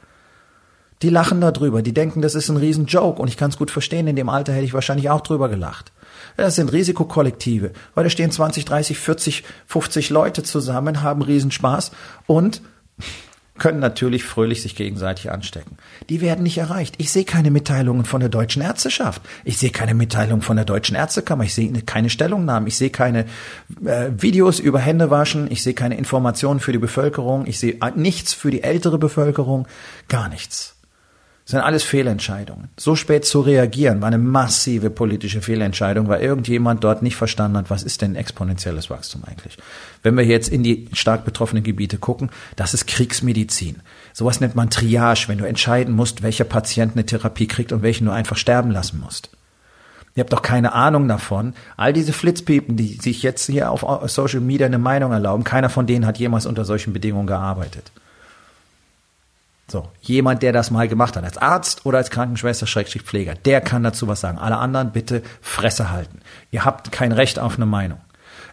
Die 1.01 1.10
lachen 1.10 1.41
darüber, 1.41 1.81
die 1.81 1.93
denken, 1.93 2.21
das 2.21 2.36
ist 2.36 2.49
ein 2.49 2.58
Riesenjoke 2.58 3.21
und 3.21 3.27
ich 3.27 3.38
kann 3.38 3.49
es 3.49 3.58
gut 3.58 3.71
verstehen, 3.71 4.08
in 4.08 4.15
dem 4.15 4.29
Alter 4.29 4.53
hätte 4.53 4.65
ich 4.65 4.73
wahrscheinlich 4.73 5.10
auch 5.10 5.21
drüber 5.21 5.49
gelacht. 5.49 5.91
Das 6.38 6.55
sind 6.55 6.71
Risikokollektive. 6.71 7.71
Heute 7.95 8.10
stehen 8.10 8.31
20, 8.31 8.65
30, 8.65 8.97
40, 8.97 9.43
50 9.67 10.10
Leute 10.10 10.43
zusammen, 10.43 11.01
haben 11.01 11.21
Riesenspaß 11.21 11.91
und 12.27 12.62
können 13.58 13.79
natürlich 13.79 14.25
fröhlich 14.25 14.62
sich 14.62 14.75
gegenseitig 14.75 15.31
anstecken. 15.31 15.77
Die 16.10 16.19
werden 16.19 16.43
nicht 16.43 16.58
erreicht. 16.58 16.95
Ich 16.97 17.12
sehe 17.12 17.23
keine 17.23 17.51
Mitteilungen 17.51 18.03
von 18.03 18.19
der 18.19 18.27
deutschen 18.27 18.62
Ärzteschaft. 18.62 19.21
Ich 19.45 19.58
sehe 19.58 19.69
keine 19.69 19.93
Mitteilungen 19.93 20.41
von 20.41 20.58
der 20.58 20.65
deutschen 20.65 20.95
Ärztekammer. 20.95 21.45
Ich 21.45 21.55
sehe 21.55 21.71
keine 21.84 22.10
Stellungnahmen. 22.10 22.67
Ich 22.67 22.75
sehe 22.77 22.89
keine 22.89 23.25
äh, 23.86 24.10
Videos 24.17 24.60
über 24.60 24.79
Händewaschen. 24.79 25.49
Ich 25.49 25.63
sehe 25.63 25.73
keine 25.73 25.97
Informationen 25.97 26.60
für 26.60 26.73
die 26.73 26.79
Bevölkerung. 26.79 27.45
Ich 27.47 27.58
sehe 27.60 27.79
nichts 27.95 28.34
für 28.34 28.51
die 28.51 28.62
ältere 28.62 28.97
Bevölkerung. 28.97 29.67
Gar 30.10 30.27
nichts. 30.27 30.75
Das 31.45 31.51
sind 31.51 31.62
alles 31.62 31.84
Fehlentscheidungen. 31.84 32.69
So 32.75 32.95
spät 32.95 33.23
zu 33.23 33.39
reagieren 33.39 34.01
war 34.01 34.08
eine 34.08 34.17
massive 34.17 34.89
politische 34.89 35.43
Fehlentscheidung, 35.43 36.08
weil 36.08 36.21
irgendjemand 36.21 36.84
dort 36.84 37.03
nicht 37.03 37.15
verstanden 37.15 37.58
hat, 37.58 37.69
was 37.69 37.84
ist 37.84 38.01
denn 38.01 38.15
exponentielles 38.15 38.89
Wachstum 38.89 39.23
eigentlich. 39.25 39.55
Wenn 40.01 40.17
wir 40.17 40.25
jetzt 40.25 40.49
in 40.49 40.63
die 40.63 40.89
stark 40.93 41.23
betroffenen 41.23 41.63
Gebiete 41.63 41.99
gucken, 41.99 42.31
das 42.55 42.73
ist 42.73 42.88
Kriegsmedizin. 42.88 43.84
Sowas 44.12 44.39
nennt 44.39 44.55
man 44.55 44.71
Triage, 44.71 45.25
wenn 45.27 45.38
du 45.38 45.45
entscheiden 45.45 45.93
musst, 45.93 46.23
welcher 46.23 46.45
Patient 46.45 46.93
eine 46.93 47.05
Therapie 47.05 47.45
kriegt 47.45 47.71
und 47.71 47.84
welchen 47.84 48.05
du 48.05 48.12
einfach 48.12 48.38
sterben 48.38 48.71
lassen 48.71 48.99
musst. 48.99 49.29
Ihr 50.15 50.21
habt 50.21 50.34
doch 50.34 50.41
keine 50.41 50.73
Ahnung 50.73 51.08
davon. 51.08 51.53
All 51.77 51.93
diese 51.93 52.13
Flitzpiepen, 52.13 52.75
die 52.75 52.95
sich 52.95 53.21
jetzt 53.21 53.45
hier 53.45 53.69
auf 53.69 53.86
Social 54.10 54.39
Media 54.39 54.65
eine 54.65 54.79
Meinung 54.79 55.12
erlauben, 55.12 55.43
keiner 55.43 55.69
von 55.69 55.86
denen 55.86 56.08
hat 56.08 56.17
jemals 56.17 56.47
unter 56.47 56.65
solchen 56.65 56.91
Bedingungen 56.91 57.27
gearbeitet. 57.27 57.91
So, 59.67 59.88
jemand, 60.01 60.43
der 60.43 60.54
das 60.54 60.69
mal 60.69 60.88
gemacht 60.88 61.15
hat, 61.15 61.23
als 61.23 61.38
Arzt 61.38 61.86
oder 61.86 61.97
als 61.97 62.12
Krankenschwester, 62.12 62.67
Schrägstrich 62.67 63.01
Pfleger, 63.01 63.34
der 63.34 63.62
kann 63.62 63.82
dazu 63.82 64.08
was 64.08 64.21
sagen. 64.21 64.38
Alle 64.38 64.58
anderen 64.58 64.91
bitte 64.91 65.23
Fresse 65.41 65.89
halten. 65.89 66.19
Ihr 66.51 66.65
habt 66.65 66.91
kein 66.91 67.12
Recht 67.12 67.39
auf 67.39 67.56
eine 67.56 67.65
Meinung. 67.65 67.99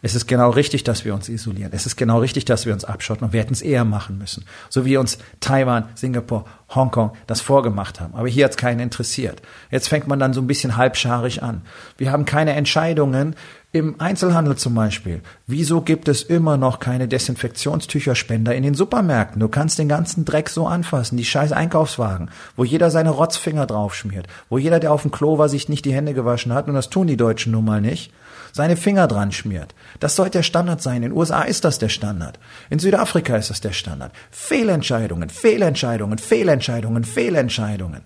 Es 0.05 0.17
ist 0.17 0.27
genau 0.27 0.51
richtig, 0.51 0.83
dass 0.83 1.05
wir 1.05 1.15
uns 1.15 1.29
isolieren. 1.29 1.71
Es 1.73 1.87
ist 1.87 1.97
genau 1.97 2.19
richtig, 2.19 2.45
dass 2.45 2.67
wir 2.67 2.73
uns 2.73 2.85
abschotten 2.85 3.25
und 3.25 3.33
wir 3.33 3.41
hätten 3.41 3.53
es 3.53 3.63
eher 3.63 3.85
machen 3.85 4.19
müssen. 4.19 4.45
So 4.69 4.85
wie 4.85 4.97
uns 4.97 5.19
Taiwan, 5.39 5.85
Singapur, 5.95 6.45
Hongkong 6.75 7.13
das 7.29 7.41
vorgemacht 7.41 8.01
haben. 8.01 8.15
Aber 8.15 8.29
hier 8.29 8.45
hat 8.45 8.51
es 8.51 8.57
keinen 8.57 8.81
interessiert. 8.81 9.41
Jetzt 9.71 9.89
fängt 9.89 10.09
man 10.09 10.19
dann 10.19 10.33
so 10.33 10.41
ein 10.41 10.49
bisschen 10.49 10.77
halbscharig 10.77 11.45
an. 11.45 11.63
Wir 11.99 12.11
haben 12.11 12.25
keine 12.25 12.55
Entscheidungen 12.55 13.37
im 13.71 14.01
Einzelhandel 14.01 14.57
zum 14.57 14.75
Beispiel. 14.75 15.23
Wieso 15.47 15.81
gibt 15.81 16.09
es 16.09 16.23
immer 16.23 16.57
noch 16.57 16.81
keine 16.81 17.07
Desinfektionstücherspender 17.09 18.55
in 18.55 18.65
den 18.65 18.75
Supermärkten? 18.75 19.41
Du 19.41 19.49
kannst 19.49 19.79
den 19.79 19.89
ganzen 19.89 20.25
Dreck 20.25 20.51
so 20.51 20.67
anfassen, 20.67 21.17
die 21.17 21.25
scheiß 21.25 21.53
Einkaufswagen, 21.53 22.31
wo 22.57 22.65
jeder 22.65 22.91
seine 22.91 23.11
Rotzfinger 23.11 23.67
draufschmiert, 23.67 24.27
wo 24.51 24.59
jeder, 24.59 24.79
der 24.79 24.93
auf 24.93 25.03
dem 25.03 25.11
Klo 25.11 25.39
war, 25.39 25.49
sich 25.49 25.71
nicht 25.71 25.85
die 25.85 25.95
Hände 25.95 26.13
gewaschen 26.13 26.53
hat, 26.53 26.69
und 26.69 26.75
das 26.75 26.91
tun 26.91 27.07
die 27.07 27.17
Deutschen 27.17 27.53
nun 27.53 27.65
mal 27.65 27.81
nicht, 27.81 28.13
seine 28.53 28.77
Finger 28.77 29.09
dran 29.09 29.33
schmiert. 29.33 29.75
Das 30.01 30.17
sollte 30.17 30.39
der 30.39 30.43
Standard 30.43 30.81
sein. 30.81 30.97
In 30.97 31.03
den 31.03 31.13
USA 31.13 31.43
ist 31.43 31.65
das 31.65 31.79
der 31.79 31.89
Standard. 31.89 32.39
In 32.71 32.79
Südafrika 32.79 33.37
ist 33.37 33.51
das 33.51 33.61
der 33.61 33.73
Standard. 33.73 34.13
Fehlentscheidungen, 34.31 35.31
Fehlentscheidungen, 35.31 36.19
Fehlentscheidungen, 36.19 37.05
Fehlentscheidungen 37.05 38.03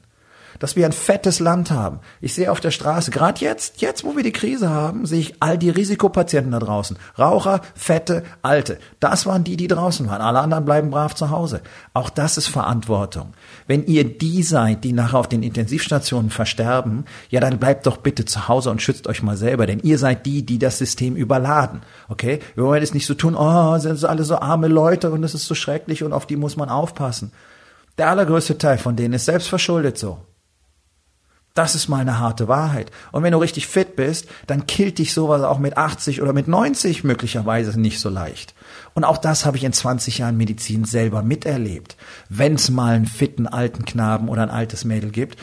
dass 0.58 0.76
wir 0.76 0.86
ein 0.86 0.92
fettes 0.92 1.40
Land 1.40 1.70
haben. 1.70 2.00
Ich 2.20 2.34
sehe 2.34 2.50
auf 2.50 2.60
der 2.60 2.70
Straße, 2.70 3.10
gerade 3.10 3.40
jetzt, 3.40 3.80
jetzt, 3.80 4.04
wo 4.04 4.16
wir 4.16 4.22
die 4.22 4.32
Krise 4.32 4.70
haben, 4.70 5.06
sehe 5.06 5.20
ich 5.20 5.34
all 5.40 5.58
die 5.58 5.70
Risikopatienten 5.70 6.52
da 6.52 6.58
draußen. 6.58 6.98
Raucher, 7.18 7.60
Fette, 7.74 8.22
Alte. 8.42 8.78
Das 9.00 9.26
waren 9.26 9.44
die, 9.44 9.56
die 9.56 9.68
draußen 9.68 10.08
waren. 10.08 10.20
Alle 10.20 10.40
anderen 10.40 10.64
bleiben 10.64 10.90
brav 10.90 11.14
zu 11.14 11.30
Hause. 11.30 11.60
Auch 11.94 12.10
das 12.10 12.38
ist 12.38 12.48
Verantwortung. 12.48 13.34
Wenn 13.66 13.86
ihr 13.86 14.04
die 14.04 14.42
seid, 14.42 14.84
die 14.84 14.92
nachher 14.92 15.18
auf 15.18 15.28
den 15.28 15.42
Intensivstationen 15.42 16.30
versterben, 16.30 17.04
ja, 17.30 17.40
dann 17.40 17.58
bleibt 17.58 17.86
doch 17.86 17.98
bitte 17.98 18.24
zu 18.24 18.48
Hause 18.48 18.70
und 18.70 18.82
schützt 18.82 19.06
euch 19.06 19.22
mal 19.22 19.36
selber, 19.36 19.66
denn 19.66 19.80
ihr 19.80 19.98
seid 19.98 20.26
die, 20.26 20.44
die 20.44 20.58
das 20.58 20.78
System 20.78 21.16
überladen. 21.16 21.82
Okay? 22.08 22.40
Wir 22.54 22.64
wollen 22.64 22.82
es 22.82 22.94
nicht 22.94 23.06
so 23.06 23.14
tun, 23.14 23.34
oh, 23.34 23.78
sind 23.78 24.04
alle 24.04 24.24
so 24.24 24.36
arme 24.38 24.68
Leute 24.68 25.10
und 25.10 25.24
es 25.24 25.34
ist 25.34 25.46
so 25.46 25.54
schrecklich 25.54 26.02
und 26.02 26.12
auf 26.12 26.26
die 26.26 26.36
muss 26.36 26.56
man 26.56 26.68
aufpassen. 26.68 27.32
Der 27.98 28.10
allergrößte 28.10 28.58
Teil 28.58 28.78
von 28.78 28.96
denen 28.96 29.14
ist 29.14 29.24
selbst 29.24 29.48
verschuldet 29.48 29.98
so. 29.98 30.18
Das 31.56 31.74
ist 31.74 31.88
mal 31.88 32.00
eine 32.00 32.18
harte 32.18 32.48
Wahrheit. 32.48 32.90
Und 33.12 33.22
wenn 33.22 33.32
du 33.32 33.38
richtig 33.38 33.66
fit 33.66 33.96
bist, 33.96 34.28
dann 34.46 34.66
killt 34.66 34.98
dich 34.98 35.14
sowas 35.14 35.40
auch 35.42 35.58
mit 35.58 35.78
80 35.78 36.20
oder 36.20 36.34
mit 36.34 36.48
90 36.48 37.02
möglicherweise 37.02 37.80
nicht 37.80 37.98
so 37.98 38.10
leicht. 38.10 38.54
Und 38.92 39.04
auch 39.04 39.16
das 39.16 39.46
habe 39.46 39.56
ich 39.56 39.64
in 39.64 39.72
20 39.72 40.18
Jahren 40.18 40.36
Medizin 40.36 40.84
selber 40.84 41.22
miterlebt. 41.22 41.96
Wenn 42.28 42.56
es 42.56 42.68
mal 42.68 42.94
einen 42.94 43.06
fitten 43.06 43.46
alten 43.46 43.86
Knaben 43.86 44.28
oder 44.28 44.42
ein 44.42 44.50
altes 44.50 44.84
Mädel 44.84 45.10
gibt, 45.10 45.38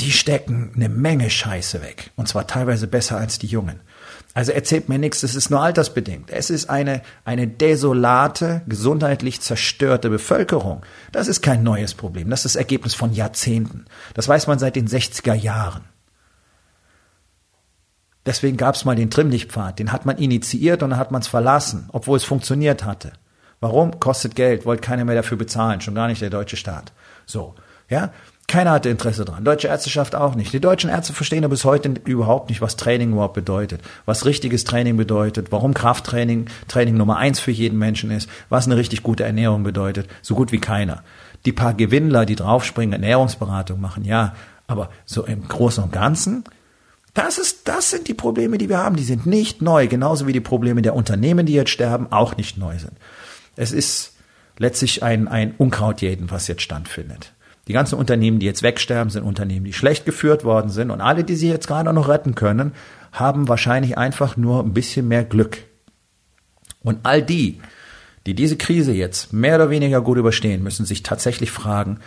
die 0.00 0.12
stecken 0.12 0.72
eine 0.74 0.88
Menge 0.88 1.28
Scheiße 1.28 1.82
weg. 1.82 2.10
Und 2.16 2.26
zwar 2.26 2.46
teilweise 2.46 2.86
besser 2.86 3.18
als 3.18 3.38
die 3.38 3.46
Jungen. 3.46 3.80
Also 4.34 4.50
erzählt 4.50 4.88
mir 4.88 4.98
nichts, 4.98 5.22
es 5.22 5.36
ist 5.36 5.50
nur 5.50 5.62
altersbedingt. 5.62 6.28
Es 6.28 6.50
ist 6.50 6.68
eine, 6.68 7.02
eine 7.24 7.46
desolate, 7.46 8.62
gesundheitlich 8.66 9.40
zerstörte 9.40 10.10
Bevölkerung. 10.10 10.82
Das 11.12 11.28
ist 11.28 11.40
kein 11.40 11.62
neues 11.62 11.94
Problem. 11.94 12.28
Das 12.30 12.40
ist 12.40 12.56
das 12.56 12.56
Ergebnis 12.56 12.96
von 12.96 13.12
Jahrzehnten. 13.12 13.84
Das 14.14 14.26
weiß 14.26 14.48
man 14.48 14.58
seit 14.58 14.74
den 14.74 14.88
60er 14.88 15.34
Jahren. 15.34 15.84
Deswegen 18.26 18.56
gab 18.56 18.74
es 18.74 18.84
mal 18.84 18.96
den 18.96 19.10
Trimmlichtpfad. 19.10 19.78
Den 19.78 19.92
hat 19.92 20.04
man 20.04 20.18
initiiert 20.18 20.82
und 20.82 20.90
dann 20.90 20.98
hat 20.98 21.12
man 21.12 21.22
es 21.22 21.28
verlassen, 21.28 21.88
obwohl 21.92 22.16
es 22.16 22.24
funktioniert 22.24 22.84
hatte. 22.84 23.12
Warum? 23.60 24.00
Kostet 24.00 24.34
Geld, 24.34 24.66
wollte 24.66 24.82
keiner 24.82 25.04
mehr 25.04 25.14
dafür 25.14 25.38
bezahlen, 25.38 25.80
schon 25.80 25.94
gar 25.94 26.08
nicht 26.08 26.20
der 26.20 26.30
deutsche 26.30 26.56
Staat. 26.56 26.92
So, 27.24 27.54
ja. 27.88 28.12
Keiner 28.46 28.72
hatte 28.72 28.90
Interesse 28.90 29.24
dran. 29.24 29.44
Deutsche 29.44 29.68
Ärzteschaft 29.68 30.14
auch 30.14 30.34
nicht. 30.34 30.52
Die 30.52 30.60
deutschen 30.60 30.90
Ärzte 30.90 31.12
verstehen 31.12 31.44
aber 31.44 31.52
bis 31.52 31.64
heute 31.64 31.94
überhaupt 32.04 32.50
nicht, 32.50 32.60
was 32.60 32.76
Training 32.76 33.12
überhaupt 33.12 33.34
bedeutet, 33.34 33.80
was 34.04 34.26
richtiges 34.26 34.64
Training 34.64 34.96
bedeutet, 34.96 35.50
warum 35.50 35.72
Krafttraining 35.72 36.46
Training 36.68 36.96
Nummer 36.96 37.16
eins 37.16 37.40
für 37.40 37.50
jeden 37.50 37.78
Menschen 37.78 38.10
ist, 38.10 38.28
was 38.50 38.66
eine 38.66 38.76
richtig 38.76 39.02
gute 39.02 39.24
Ernährung 39.24 39.62
bedeutet. 39.62 40.08
So 40.20 40.34
gut 40.34 40.52
wie 40.52 40.60
keiner. 40.60 41.02
Die 41.46 41.52
paar 41.52 41.74
Gewinnler, 41.74 42.26
die 42.26 42.36
draufspringen, 42.36 42.92
Ernährungsberatung 42.92 43.80
machen, 43.80 44.04
ja, 44.04 44.34
aber 44.66 44.90
so 45.04 45.24
im 45.24 45.48
Großen 45.48 45.82
und 45.82 45.92
Ganzen, 45.92 46.44
das 47.14 47.38
ist, 47.38 47.68
das 47.68 47.90
sind 47.90 48.08
die 48.08 48.14
Probleme, 48.14 48.58
die 48.58 48.68
wir 48.68 48.78
haben. 48.78 48.96
Die 48.96 49.04
sind 49.04 49.24
nicht 49.24 49.62
neu, 49.62 49.86
genauso 49.86 50.26
wie 50.26 50.32
die 50.32 50.40
Probleme 50.40 50.82
der 50.82 50.96
Unternehmen, 50.96 51.46
die 51.46 51.54
jetzt 51.54 51.70
sterben, 51.70 52.10
auch 52.10 52.36
nicht 52.36 52.58
neu 52.58 52.76
sind. 52.78 52.92
Es 53.56 53.70
ist 53.70 54.14
letztlich 54.58 55.02
ein, 55.02 55.28
ein 55.28 55.54
Unkraut 55.56 56.02
jeden, 56.02 56.30
was 56.30 56.48
jetzt 56.48 56.62
stattfindet. 56.62 57.32
Die 57.66 57.72
ganzen 57.72 57.96
Unternehmen, 57.96 58.38
die 58.38 58.46
jetzt 58.46 58.62
wegsterben, 58.62 59.10
sind 59.10 59.22
Unternehmen, 59.22 59.64
die 59.64 59.72
schlecht 59.72 60.04
geführt 60.04 60.44
worden 60.44 60.70
sind. 60.70 60.90
Und 60.90 61.00
alle, 61.00 61.24
die 61.24 61.36
sie 61.36 61.48
jetzt 61.48 61.66
gerade 61.66 61.92
noch 61.92 62.08
retten 62.08 62.34
können, 62.34 62.72
haben 63.12 63.48
wahrscheinlich 63.48 63.96
einfach 63.96 64.36
nur 64.36 64.62
ein 64.62 64.74
bisschen 64.74 65.08
mehr 65.08 65.24
Glück. 65.24 65.58
Und 66.82 67.00
all 67.04 67.22
die, 67.22 67.60
die 68.26 68.34
diese 68.34 68.56
Krise 68.56 68.92
jetzt 68.92 69.32
mehr 69.32 69.56
oder 69.56 69.70
weniger 69.70 70.02
gut 70.02 70.18
überstehen, 70.18 70.62
müssen 70.62 70.84
sich 70.84 71.02
tatsächlich 71.02 71.50
fragen, 71.50 72.00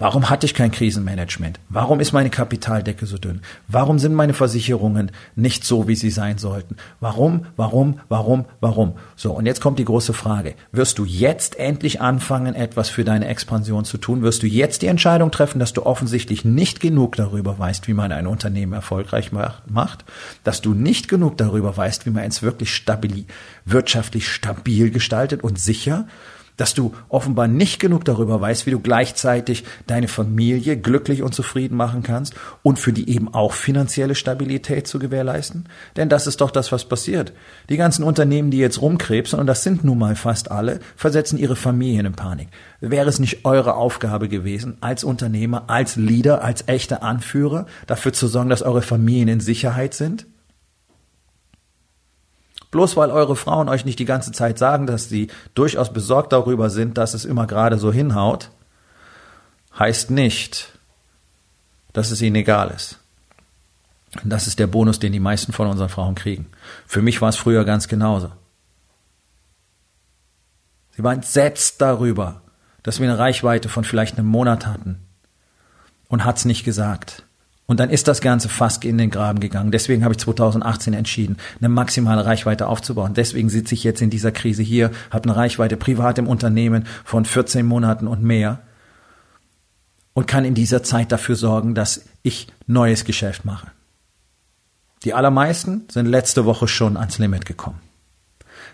Warum 0.00 0.30
hatte 0.30 0.46
ich 0.46 0.54
kein 0.54 0.70
Krisenmanagement? 0.70 1.60
Warum 1.68 2.00
ist 2.00 2.14
meine 2.14 2.30
Kapitaldecke 2.30 3.04
so 3.04 3.18
dünn? 3.18 3.42
Warum 3.68 3.98
sind 3.98 4.14
meine 4.14 4.32
Versicherungen 4.32 5.12
nicht 5.36 5.62
so, 5.62 5.88
wie 5.88 5.94
sie 5.94 6.08
sein 6.08 6.38
sollten? 6.38 6.76
Warum, 7.00 7.44
warum, 7.56 8.00
warum, 8.08 8.46
warum? 8.60 8.94
So, 9.14 9.32
und 9.32 9.44
jetzt 9.44 9.60
kommt 9.60 9.78
die 9.78 9.84
große 9.84 10.14
Frage. 10.14 10.54
Wirst 10.72 10.98
du 10.98 11.04
jetzt 11.04 11.58
endlich 11.58 12.00
anfangen, 12.00 12.54
etwas 12.54 12.88
für 12.88 13.04
deine 13.04 13.28
Expansion 13.28 13.84
zu 13.84 13.98
tun? 13.98 14.22
Wirst 14.22 14.42
du 14.42 14.46
jetzt 14.46 14.80
die 14.80 14.86
Entscheidung 14.86 15.32
treffen, 15.32 15.58
dass 15.58 15.74
du 15.74 15.84
offensichtlich 15.84 16.46
nicht 16.46 16.80
genug 16.80 17.16
darüber 17.16 17.58
weißt, 17.58 17.86
wie 17.86 17.92
man 17.92 18.10
ein 18.10 18.26
Unternehmen 18.26 18.72
erfolgreich 18.72 19.32
macht? 19.32 20.04
Dass 20.44 20.62
du 20.62 20.72
nicht 20.72 21.08
genug 21.08 21.36
darüber 21.36 21.76
weißt, 21.76 22.06
wie 22.06 22.10
man 22.10 22.24
es 22.24 22.42
wirklich 22.42 22.74
stabil, 22.74 23.26
wirtschaftlich 23.66 24.30
stabil 24.30 24.90
gestaltet 24.90 25.44
und 25.44 25.58
sicher? 25.58 26.06
Dass 26.56 26.74
du 26.74 26.94
offenbar 27.08 27.48
nicht 27.48 27.80
genug 27.80 28.04
darüber 28.04 28.40
weißt, 28.40 28.66
wie 28.66 28.70
du 28.70 28.80
gleichzeitig 28.80 29.64
deine 29.86 30.08
Familie 30.08 30.76
glücklich 30.76 31.22
und 31.22 31.34
zufrieden 31.34 31.76
machen 31.76 32.02
kannst 32.02 32.34
und 32.62 32.78
für 32.78 32.92
die 32.92 33.08
eben 33.10 33.32
auch 33.32 33.52
finanzielle 33.52 34.14
Stabilität 34.14 34.86
zu 34.86 34.98
gewährleisten? 34.98 35.66
Denn 35.96 36.08
das 36.08 36.26
ist 36.26 36.40
doch 36.40 36.50
das, 36.50 36.72
was 36.72 36.84
passiert. 36.84 37.32
Die 37.68 37.76
ganzen 37.76 38.04
Unternehmen, 38.04 38.50
die 38.50 38.58
jetzt 38.58 38.80
rumkrebsen, 38.80 39.38
und 39.38 39.46
das 39.46 39.62
sind 39.62 39.84
nun 39.84 39.98
mal 39.98 40.16
fast 40.16 40.50
alle, 40.50 40.80
versetzen 40.96 41.38
ihre 41.38 41.56
Familien 41.56 42.06
in 42.06 42.12
Panik. 42.12 42.48
Wäre 42.80 43.08
es 43.08 43.18
nicht 43.18 43.44
eure 43.44 43.74
Aufgabe 43.74 44.28
gewesen, 44.28 44.76
als 44.80 45.04
Unternehmer, 45.04 45.64
als 45.68 45.96
Leader, 45.96 46.42
als 46.42 46.64
echter 46.66 47.02
Anführer, 47.02 47.66
dafür 47.86 48.12
zu 48.12 48.26
sorgen, 48.26 48.50
dass 48.50 48.62
eure 48.62 48.82
Familien 48.82 49.28
in 49.28 49.40
Sicherheit 49.40 49.94
sind? 49.94 50.26
Bloß 52.70 52.96
weil 52.96 53.10
eure 53.10 53.36
Frauen 53.36 53.68
euch 53.68 53.84
nicht 53.84 53.98
die 53.98 54.04
ganze 54.04 54.32
Zeit 54.32 54.58
sagen, 54.58 54.86
dass 54.86 55.08
sie 55.08 55.28
durchaus 55.54 55.92
besorgt 55.92 56.32
darüber 56.32 56.70
sind, 56.70 56.98
dass 56.98 57.14
es 57.14 57.24
immer 57.24 57.46
gerade 57.46 57.78
so 57.78 57.92
hinhaut, 57.92 58.50
heißt 59.78 60.10
nicht, 60.10 60.78
dass 61.92 62.10
es 62.10 62.22
ihnen 62.22 62.36
egal 62.36 62.70
ist. 62.70 62.98
Und 64.22 64.30
das 64.30 64.46
ist 64.46 64.58
der 64.58 64.66
Bonus, 64.66 64.98
den 64.98 65.12
die 65.12 65.20
meisten 65.20 65.52
von 65.52 65.68
unseren 65.68 65.88
Frauen 65.88 66.14
kriegen. 66.14 66.46
Für 66.86 67.02
mich 67.02 67.20
war 67.20 67.28
es 67.28 67.36
früher 67.36 67.64
ganz 67.64 67.88
genauso. 67.88 68.32
Sie 70.96 71.04
war 71.04 71.12
entsetzt 71.12 71.80
darüber, 71.80 72.42
dass 72.82 73.00
wir 73.00 73.08
eine 73.08 73.18
Reichweite 73.18 73.68
von 73.68 73.84
vielleicht 73.84 74.18
einem 74.18 74.28
Monat 74.28 74.66
hatten 74.66 75.00
und 76.08 76.24
hat's 76.24 76.44
nicht 76.44 76.64
gesagt. 76.64 77.24
Und 77.70 77.78
dann 77.78 77.90
ist 77.90 78.08
das 78.08 78.20
Ganze 78.20 78.48
fast 78.48 78.84
in 78.84 78.98
den 78.98 79.10
Graben 79.10 79.38
gegangen. 79.38 79.70
Deswegen 79.70 80.02
habe 80.02 80.12
ich 80.12 80.18
2018 80.18 80.92
entschieden, 80.92 81.36
eine 81.60 81.68
maximale 81.68 82.26
Reichweite 82.26 82.66
aufzubauen. 82.66 83.14
Deswegen 83.14 83.48
sitze 83.48 83.74
ich 83.74 83.84
jetzt 83.84 84.02
in 84.02 84.10
dieser 84.10 84.32
Krise 84.32 84.64
hier, 84.64 84.90
habe 85.12 85.28
eine 85.28 85.36
Reichweite 85.36 85.76
privat 85.76 86.18
im 86.18 86.26
Unternehmen 86.26 86.84
von 87.04 87.24
14 87.24 87.64
Monaten 87.64 88.08
und 88.08 88.24
mehr 88.24 88.58
und 90.14 90.26
kann 90.26 90.44
in 90.44 90.54
dieser 90.54 90.82
Zeit 90.82 91.12
dafür 91.12 91.36
sorgen, 91.36 91.76
dass 91.76 92.06
ich 92.24 92.48
neues 92.66 93.04
Geschäft 93.04 93.44
mache. 93.44 93.68
Die 95.04 95.14
allermeisten 95.14 95.84
sind 95.92 96.06
letzte 96.06 96.46
Woche 96.46 96.66
schon 96.66 96.96
ans 96.96 97.18
Limit 97.18 97.46
gekommen. 97.46 97.78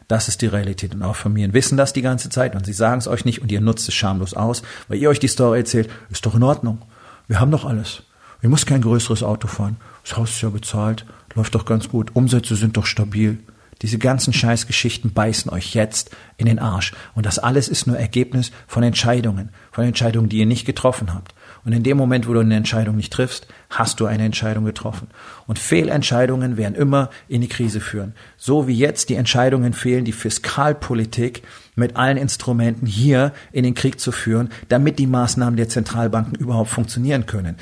Das 0.09 0.29
ist 0.29 0.41
die 0.41 0.47
Realität. 0.47 0.95
Und 0.95 1.03
auch 1.03 1.17
Familien 1.17 1.53
wissen 1.53 1.77
das 1.77 1.93
die 1.93 2.01
ganze 2.01 2.31
Zeit 2.31 2.57
und 2.57 2.65
sie 2.65 2.73
sagen 2.73 3.01
es 3.01 3.09
euch 3.09 3.27
nicht 3.27 3.43
und 3.43 3.53
ihr 3.53 3.61
nutzt 3.61 3.91
es 3.91 3.95
schamlos 3.95 4.33
aus, 4.33 4.63
weil 4.89 4.97
ihr 4.97 5.11
euch 5.11 5.21
die 5.21 5.29
Story 5.29 5.59
erzählt, 5.59 5.91
ist 6.09 6.25
doch 6.25 6.35
in 6.35 6.43
Ordnung. 6.43 6.81
Wir 7.29 7.41
haben 7.41 7.51
doch 7.51 7.67
alles. 7.67 8.03
Ich 8.47 8.51
muss 8.51 8.65
kein 8.65 8.81
größeres 8.81 9.25
Auto 9.25 9.49
fahren. 9.49 9.77
Das 10.05 10.17
Haus 10.17 10.31
ist 10.31 10.41
ja 10.41 10.51
bezahlt, 10.51 11.05
läuft 11.35 11.57
doch 11.57 11.65
ganz 11.65 11.89
gut. 11.89 12.15
Umsätze 12.15 12.55
sind 12.55 12.77
doch 12.77 12.87
stabil. 12.87 13.41
Diese 13.83 13.99
ganzen 13.99 14.33
Scheißgeschichten 14.33 15.13
beißen 15.13 15.51
euch 15.51 15.75
jetzt 15.75 16.15
in 16.37 16.47
den 16.47 16.61
Arsch. 16.61 16.95
Und 17.17 17.27
das 17.27 17.41
alles 17.41 17.67
ist 17.67 17.89
nur 17.89 17.99
Ergebnis 17.99 18.53
von 18.69 18.85
Entscheidungen, 18.85 19.49
von 19.73 19.85
Entscheidungen, 19.85 20.29
die 20.29 20.39
ihr 20.39 20.47
nicht 20.47 20.65
getroffen 20.65 21.13
habt. 21.13 21.35
Und 21.65 21.73
in 21.73 21.83
dem 21.83 21.97
Moment, 21.97 22.29
wo 22.29 22.35
du 22.35 22.39
eine 22.39 22.55
Entscheidung 22.55 22.95
nicht 22.95 23.13
triffst, 23.13 23.49
hast 23.69 23.99
du 23.99 24.07
eine 24.07 24.25
Entscheidung 24.25 24.65
getroffen. 24.65 25.09
Und 25.49 25.59
Fehlentscheidungen 25.59 26.57
werden 26.57 26.77
immer 26.77 27.11
in 27.27 27.41
die 27.41 27.49
Krise 27.49 27.81
führen. 27.81 28.15
So 28.37 28.69
wie 28.69 28.77
jetzt 28.77 29.09
die 29.09 29.17
Entscheidungen 29.17 29.73
fehlen, 29.73 30.05
die 30.05 30.13
Fiskalpolitik 30.13 31.43
mit 31.75 31.97
allen 31.97 32.17
Instrumenten 32.17 32.87
hier 32.87 33.33
in 33.51 33.65
den 33.65 33.75
Krieg 33.75 33.99
zu 33.99 34.13
führen, 34.13 34.51
damit 34.69 35.01
die 35.01 35.09
Maßnahmen 35.09 35.57
der 35.57 35.69
Zentralbanken 35.69 36.37
überhaupt 36.37 36.71
funktionieren 36.71 37.27
können. 37.27 37.57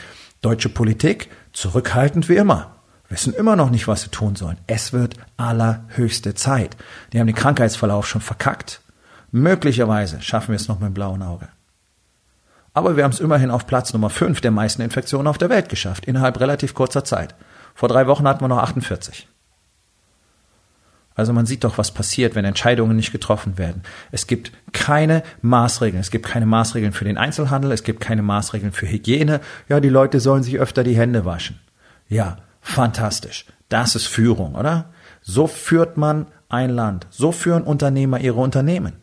Deutsche 0.44 0.68
Politik 0.68 1.30
zurückhaltend 1.54 2.28
wie 2.28 2.36
immer. 2.36 2.76
Wissen 3.08 3.32
immer 3.32 3.56
noch 3.56 3.70
nicht, 3.70 3.88
was 3.88 4.02
sie 4.02 4.10
tun 4.10 4.36
sollen. 4.36 4.58
Es 4.66 4.92
wird 4.92 5.16
allerhöchste 5.38 6.34
Zeit. 6.34 6.76
Die 7.12 7.18
haben 7.18 7.26
den 7.26 7.34
Krankheitsverlauf 7.34 8.06
schon 8.06 8.20
verkackt. 8.20 8.82
Möglicherweise 9.30 10.20
schaffen 10.20 10.48
wir 10.48 10.56
es 10.56 10.68
noch 10.68 10.80
mit 10.80 10.88
dem 10.88 10.94
blauen 10.94 11.22
Auge. 11.22 11.48
Aber 12.74 12.96
wir 12.96 13.04
haben 13.04 13.12
es 13.12 13.20
immerhin 13.20 13.50
auf 13.50 13.66
Platz 13.66 13.94
Nummer 13.94 14.10
5 14.10 14.42
der 14.42 14.50
meisten 14.50 14.82
Infektionen 14.82 15.28
auf 15.28 15.38
der 15.38 15.48
Welt 15.48 15.70
geschafft, 15.70 16.04
innerhalb 16.04 16.38
relativ 16.40 16.74
kurzer 16.74 17.04
Zeit. 17.04 17.34
Vor 17.74 17.88
drei 17.88 18.06
Wochen 18.06 18.28
hatten 18.28 18.42
wir 18.42 18.48
noch 18.48 18.58
48. 18.58 19.26
Also 21.14 21.32
man 21.32 21.46
sieht 21.46 21.64
doch, 21.64 21.78
was 21.78 21.92
passiert, 21.92 22.34
wenn 22.34 22.44
Entscheidungen 22.44 22.96
nicht 22.96 23.12
getroffen 23.12 23.56
werden. 23.56 23.82
Es 24.10 24.26
gibt 24.26 24.52
keine 24.72 25.22
Maßregeln. 25.42 26.00
Es 26.00 26.10
gibt 26.10 26.26
keine 26.26 26.46
Maßregeln 26.46 26.92
für 26.92 27.04
den 27.04 27.18
Einzelhandel. 27.18 27.70
Es 27.70 27.84
gibt 27.84 28.00
keine 28.00 28.22
Maßregeln 28.22 28.72
für 28.72 28.88
Hygiene. 28.88 29.40
Ja, 29.68 29.78
die 29.80 29.88
Leute 29.88 30.18
sollen 30.18 30.42
sich 30.42 30.58
öfter 30.58 30.82
die 30.82 30.96
Hände 30.96 31.24
waschen. 31.24 31.60
Ja, 32.08 32.38
fantastisch. 32.60 33.46
Das 33.68 33.94
ist 33.94 34.06
Führung, 34.06 34.56
oder? 34.56 34.90
So 35.22 35.46
führt 35.46 35.96
man 35.96 36.26
ein 36.48 36.70
Land. 36.70 37.06
So 37.10 37.32
führen 37.32 37.62
Unternehmer 37.62 38.20
ihre 38.20 38.40
Unternehmen. 38.40 38.94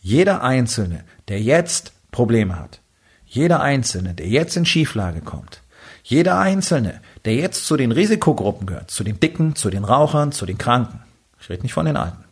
Jeder 0.00 0.42
Einzelne, 0.42 1.04
der 1.28 1.40
jetzt 1.40 1.92
Probleme 2.10 2.58
hat, 2.58 2.80
jeder 3.24 3.60
Einzelne, 3.60 4.12
der 4.12 4.28
jetzt 4.28 4.56
in 4.56 4.66
Schieflage 4.66 5.22
kommt, 5.22 5.62
jeder 6.02 6.38
Einzelne, 6.38 7.00
der 7.24 7.34
jetzt 7.34 7.66
zu 7.66 7.76
den 7.76 7.92
Risikogruppen 7.92 8.66
gehört, 8.66 8.90
zu 8.90 9.04
den 9.04 9.18
Dicken, 9.20 9.56
zu 9.56 9.70
den 9.70 9.84
Rauchern, 9.84 10.32
zu 10.32 10.46
den 10.46 10.58
Kranken. 10.58 11.00
Ich 11.40 11.48
rede 11.48 11.62
nicht 11.62 11.72
von 11.72 11.86
den 11.86 11.96
Alten. 11.96 12.24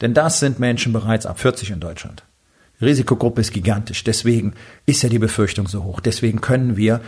Denn 0.00 0.14
das 0.14 0.40
sind 0.40 0.58
Menschen 0.58 0.92
bereits 0.92 1.26
ab 1.26 1.40
40 1.40 1.70
in 1.70 1.80
Deutschland. 1.80 2.22
Die 2.80 2.84
Risikogruppe 2.84 3.40
ist 3.40 3.52
gigantisch. 3.52 4.04
Deswegen 4.04 4.54
ist 4.84 5.02
ja 5.02 5.08
die 5.08 5.18
Befürchtung 5.18 5.66
so 5.66 5.84
hoch. 5.84 6.00
Deswegen 6.00 6.40
können 6.40 6.76
wir 6.76 7.00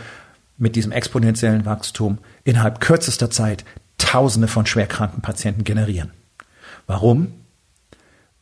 mit 0.57 0.75
diesem 0.75 0.91
exponentiellen 0.91 1.65
Wachstum 1.65 2.17
innerhalb 2.43 2.79
kürzester 2.79 3.29
Zeit 3.29 3.63
Tausende 3.97 4.47
von 4.47 4.65
schwerkranken 4.65 5.21
Patienten 5.21 5.63
generieren. 5.63 6.11
Warum? 6.87 7.33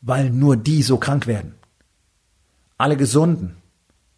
Weil 0.02 0.30
nur 0.30 0.56
die 0.56 0.84
so 0.84 0.98
krank 0.98 1.28
werden. 1.28 1.56
Alle 2.78 2.96
Gesunden 2.96 3.57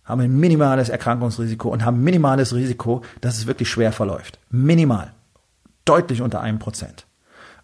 haben 0.10 0.22
ein 0.22 0.38
minimales 0.38 0.90
Erkrankungsrisiko 0.90 1.70
und 1.70 1.86
haben 1.86 2.04
minimales 2.04 2.54
Risiko, 2.54 3.04
dass 3.22 3.38
es 3.38 3.48
wirklich 3.48 3.70
schwer 3.70 3.92
verläuft. 3.92 4.40
Minimal. 4.50 5.14
Deutlich 5.86 6.22
unter 6.22 6.42
einem 6.42 6.60
Prozent. 6.60 7.06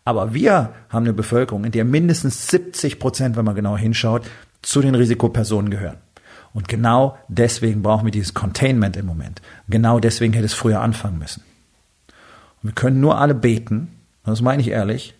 Aber 0.06 0.34
wir 0.36 0.74
haben 0.90 1.06
eine 1.06 1.14
Bevölkerung, 1.14 1.66
in 1.66 1.72
der 1.72 1.84
mindestens 1.84 2.48
70 2.48 3.00
Prozent, 3.00 3.36
wenn 3.36 3.46
man 3.46 3.56
genau 3.56 3.76
hinschaut, 3.76 4.24
zu 4.62 4.82
den 4.82 4.96
Risikopersonen 4.96 5.72
gehören. 5.72 5.98
Und 6.54 6.68
genau 6.68 7.18
deswegen 7.28 7.82
brauchen 7.82 8.06
wir 8.06 8.12
dieses 8.12 8.34
Containment 8.34 8.96
im 8.96 9.08
Moment. 9.08 9.42
Genau 9.68 10.00
deswegen 10.00 10.34
hätte 10.34 10.46
es 10.46 10.54
früher 10.54 10.82
anfangen 10.82 11.18
müssen. 11.18 11.44
Und 12.62 12.70
wir 12.70 12.74
können 12.74 13.02
nur 13.02 13.18
alle 13.18 13.36
beten, 13.36 14.00
das 14.24 14.42
meine 14.42 14.62
ich 14.62 14.70
ehrlich, 14.70 15.16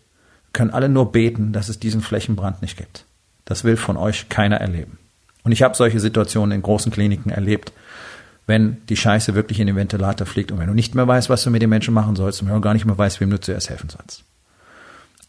können 0.54 0.72
alle 0.72 0.88
nur 0.88 1.12
beten, 1.12 1.52
dass 1.52 1.70
es 1.70 1.80
diesen 1.80 2.02
Flächenbrand 2.02 2.62
nicht 2.62 2.78
gibt. 2.78 3.06
Das 3.44 3.64
will 3.64 3.78
von 3.78 3.98
euch 3.98 4.30
keiner 4.30 4.58
erleben. 4.58 5.00
Und 5.46 5.52
ich 5.52 5.62
habe 5.64 5.76
solche 5.76 6.00
Situationen 6.00 6.54
in 6.54 6.62
großen 6.62 6.92
Kliniken 6.92 7.30
erlebt, 7.30 7.72
wenn 8.48 8.86
die 8.88 8.98
Scheiße 8.98 9.36
wirklich 9.36 9.60
in 9.60 9.68
den 9.68 9.76
Ventilator 9.76 10.28
fliegt 10.28 10.52
und 10.52 10.60
wenn 10.60 10.68
du 10.68 10.74
nicht 10.74 10.96
mehr 10.96 11.08
weißt, 11.08 11.30
was 11.30 11.44
du 11.44 11.52
mit 11.52 11.62
den 11.62 11.70
Menschen 11.70 11.94
machen 11.94 12.16
sollst 12.16 12.42
und 12.42 12.48
wenn 12.48 12.56
du 12.56 12.62
gar 12.62 12.74
nicht 12.74 12.86
mehr 12.86 12.98
weißt, 12.98 13.22
wem 13.22 13.30
du 13.30 13.40
zuerst 13.40 13.70
helfen 13.70 13.90
sollst. 13.90 14.24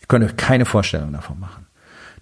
Ihr 0.00 0.06
könnt 0.08 0.24
euch 0.24 0.36
keine 0.36 0.64
Vorstellung 0.64 1.12
davon 1.12 1.38
machen. 1.38 1.66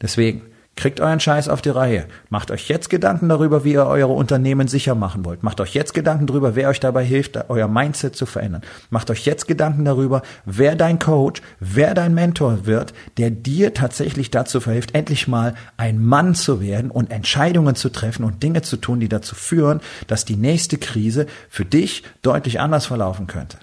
Deswegen, 0.02 0.42
Kriegt 0.76 1.00
euren 1.00 1.20
Scheiß 1.20 1.48
auf 1.48 1.62
die 1.62 1.70
Reihe. 1.70 2.06
Macht 2.30 2.50
euch 2.50 2.68
jetzt 2.68 2.90
Gedanken 2.90 3.28
darüber, 3.28 3.64
wie 3.64 3.72
ihr 3.72 3.86
eure 3.86 4.12
Unternehmen 4.12 4.66
sicher 4.66 4.94
machen 4.94 5.24
wollt. 5.24 5.42
Macht 5.44 5.60
euch 5.60 5.72
jetzt 5.72 5.94
Gedanken 5.94 6.26
darüber, 6.26 6.56
wer 6.56 6.68
euch 6.68 6.80
dabei 6.80 7.04
hilft, 7.04 7.38
euer 7.48 7.68
Mindset 7.68 8.16
zu 8.16 8.26
verändern. 8.26 8.62
Macht 8.90 9.10
euch 9.10 9.24
jetzt 9.24 9.46
Gedanken 9.46 9.84
darüber, 9.84 10.22
wer 10.44 10.74
dein 10.74 10.98
Coach, 10.98 11.42
wer 11.60 11.94
dein 11.94 12.12
Mentor 12.14 12.66
wird, 12.66 12.92
der 13.18 13.30
dir 13.30 13.72
tatsächlich 13.72 14.30
dazu 14.30 14.60
verhilft, 14.60 14.94
endlich 14.94 15.28
mal 15.28 15.54
ein 15.76 16.04
Mann 16.04 16.34
zu 16.34 16.60
werden 16.60 16.90
und 16.90 17.10
Entscheidungen 17.10 17.76
zu 17.76 17.90
treffen 17.90 18.24
und 18.24 18.42
Dinge 18.42 18.62
zu 18.62 18.76
tun, 18.76 18.98
die 18.98 19.08
dazu 19.08 19.36
führen, 19.36 19.80
dass 20.08 20.24
die 20.24 20.36
nächste 20.36 20.78
Krise 20.78 21.26
für 21.48 21.64
dich 21.64 22.02
deutlich 22.22 22.58
anders 22.58 22.86
verlaufen 22.86 23.28
könnte. 23.28 23.58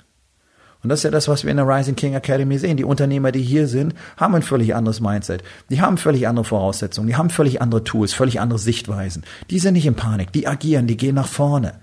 Und 0.84 0.90
das 0.90 1.00
ist 1.00 1.04
ja 1.04 1.12
das, 1.12 1.28
was 1.28 1.44
wir 1.44 1.52
in 1.52 1.58
der 1.58 1.68
Rising 1.68 1.96
King 1.96 2.16
Academy 2.16 2.58
sehen. 2.58 2.78
Die 2.78 2.84
Unternehmer, 2.84 3.32
die 3.32 3.44
hier 3.44 3.68
sind, 3.68 3.94
haben 4.18 4.34
ein 4.34 4.42
völlig 4.42 4.74
anderes 4.74 5.00
Mindset. 5.00 5.44
Die 5.70 5.80
haben 5.80 5.98
völlig 5.98 6.28
andere 6.28 6.46
Voraussetzungen. 6.46 7.08
Die 7.08 7.16
haben 7.16 7.30
völlig 7.30 7.62
andere 7.62 7.84
Tools, 7.84 8.14
völlig 8.14 8.40
andere 8.40 8.58
Sichtweisen. 8.58 9.24
Die 9.50 9.60
sind 9.60 9.74
nicht 9.74 9.86
in 9.86 9.96
Panik. 9.96 10.32
Die 10.32 10.48
agieren. 10.48 10.88
Die 10.88 10.98
gehen 10.98 11.16
nach 11.16 11.28
vorne. 11.28 11.76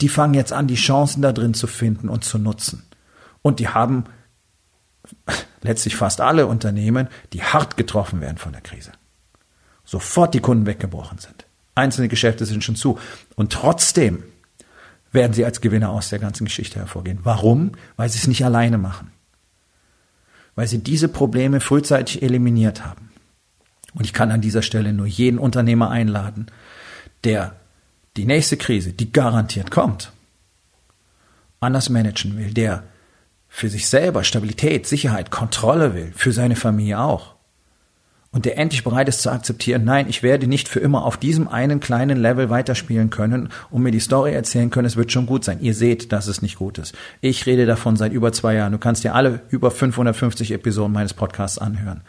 Die 0.00 0.08
fangen 0.08 0.34
jetzt 0.34 0.52
an, 0.52 0.68
die 0.68 0.76
Chancen 0.76 1.22
da 1.22 1.32
drin 1.32 1.54
zu 1.54 1.66
finden 1.66 2.08
und 2.08 2.24
zu 2.24 2.38
nutzen. 2.38 2.84
Und 3.42 3.58
die 3.58 3.68
haben 3.68 4.04
letztlich 5.62 5.96
fast 5.96 6.20
alle 6.20 6.46
Unternehmen, 6.46 7.08
die 7.32 7.42
hart 7.42 7.76
getroffen 7.76 8.20
werden 8.20 8.38
von 8.38 8.52
der 8.52 8.60
Krise. 8.60 8.92
Sofort 9.84 10.34
die 10.34 10.40
Kunden 10.40 10.66
weggebrochen 10.66 11.18
sind. 11.18 11.46
Einzelne 11.74 12.08
Geschäfte 12.08 12.46
sind 12.46 12.62
schon 12.62 12.76
zu. 12.76 12.98
Und 13.34 13.52
trotzdem 13.52 14.22
werden 15.14 15.32
sie 15.32 15.44
als 15.44 15.60
Gewinner 15.60 15.90
aus 15.90 16.10
der 16.10 16.18
ganzen 16.18 16.44
Geschichte 16.44 16.78
hervorgehen. 16.78 17.20
Warum? 17.22 17.72
Weil 17.96 18.08
sie 18.08 18.18
es 18.18 18.26
nicht 18.26 18.44
alleine 18.44 18.78
machen. 18.78 19.12
Weil 20.56 20.66
sie 20.66 20.78
diese 20.78 21.08
Probleme 21.08 21.60
frühzeitig 21.60 22.22
eliminiert 22.22 22.84
haben. 22.84 23.10
Und 23.94 24.04
ich 24.04 24.12
kann 24.12 24.32
an 24.32 24.40
dieser 24.40 24.62
Stelle 24.62 24.92
nur 24.92 25.06
jeden 25.06 25.38
Unternehmer 25.38 25.90
einladen, 25.90 26.46
der 27.22 27.56
die 28.16 28.26
nächste 28.26 28.56
Krise, 28.56 28.92
die 28.92 29.12
garantiert 29.12 29.70
kommt, 29.70 30.12
anders 31.60 31.88
managen 31.88 32.36
will, 32.36 32.52
der 32.52 32.84
für 33.48 33.68
sich 33.68 33.88
selber 33.88 34.24
Stabilität, 34.24 34.86
Sicherheit, 34.86 35.30
Kontrolle 35.30 35.94
will, 35.94 36.12
für 36.14 36.32
seine 36.32 36.56
Familie 36.56 36.98
auch. 36.98 37.33
Und 38.34 38.46
der 38.46 38.58
endlich 38.58 38.82
bereit 38.82 39.08
ist 39.08 39.22
zu 39.22 39.30
akzeptieren, 39.30 39.84
nein, 39.84 40.06
ich 40.08 40.24
werde 40.24 40.48
nicht 40.48 40.68
für 40.68 40.80
immer 40.80 41.04
auf 41.04 41.16
diesem 41.16 41.46
einen 41.46 41.78
kleinen 41.78 42.18
Level 42.20 42.50
weiterspielen 42.50 43.08
können 43.08 43.48
und 43.70 43.84
mir 43.84 43.92
die 43.92 44.00
Story 44.00 44.32
erzählen 44.32 44.70
können, 44.70 44.88
es 44.88 44.96
wird 44.96 45.12
schon 45.12 45.26
gut 45.26 45.44
sein. 45.44 45.60
Ihr 45.60 45.72
seht, 45.72 46.10
dass 46.10 46.26
es 46.26 46.42
nicht 46.42 46.56
gut 46.56 46.78
ist. 46.78 46.96
Ich 47.20 47.46
rede 47.46 47.64
davon 47.64 47.94
seit 47.94 48.12
über 48.12 48.32
zwei 48.32 48.54
Jahren. 48.54 48.72
Du 48.72 48.78
kannst 48.78 49.04
dir 49.04 49.14
alle 49.14 49.42
über 49.50 49.70
550 49.70 50.50
Episoden 50.50 50.92
meines 50.92 51.14
Podcasts 51.14 51.58
anhören. 51.58 52.02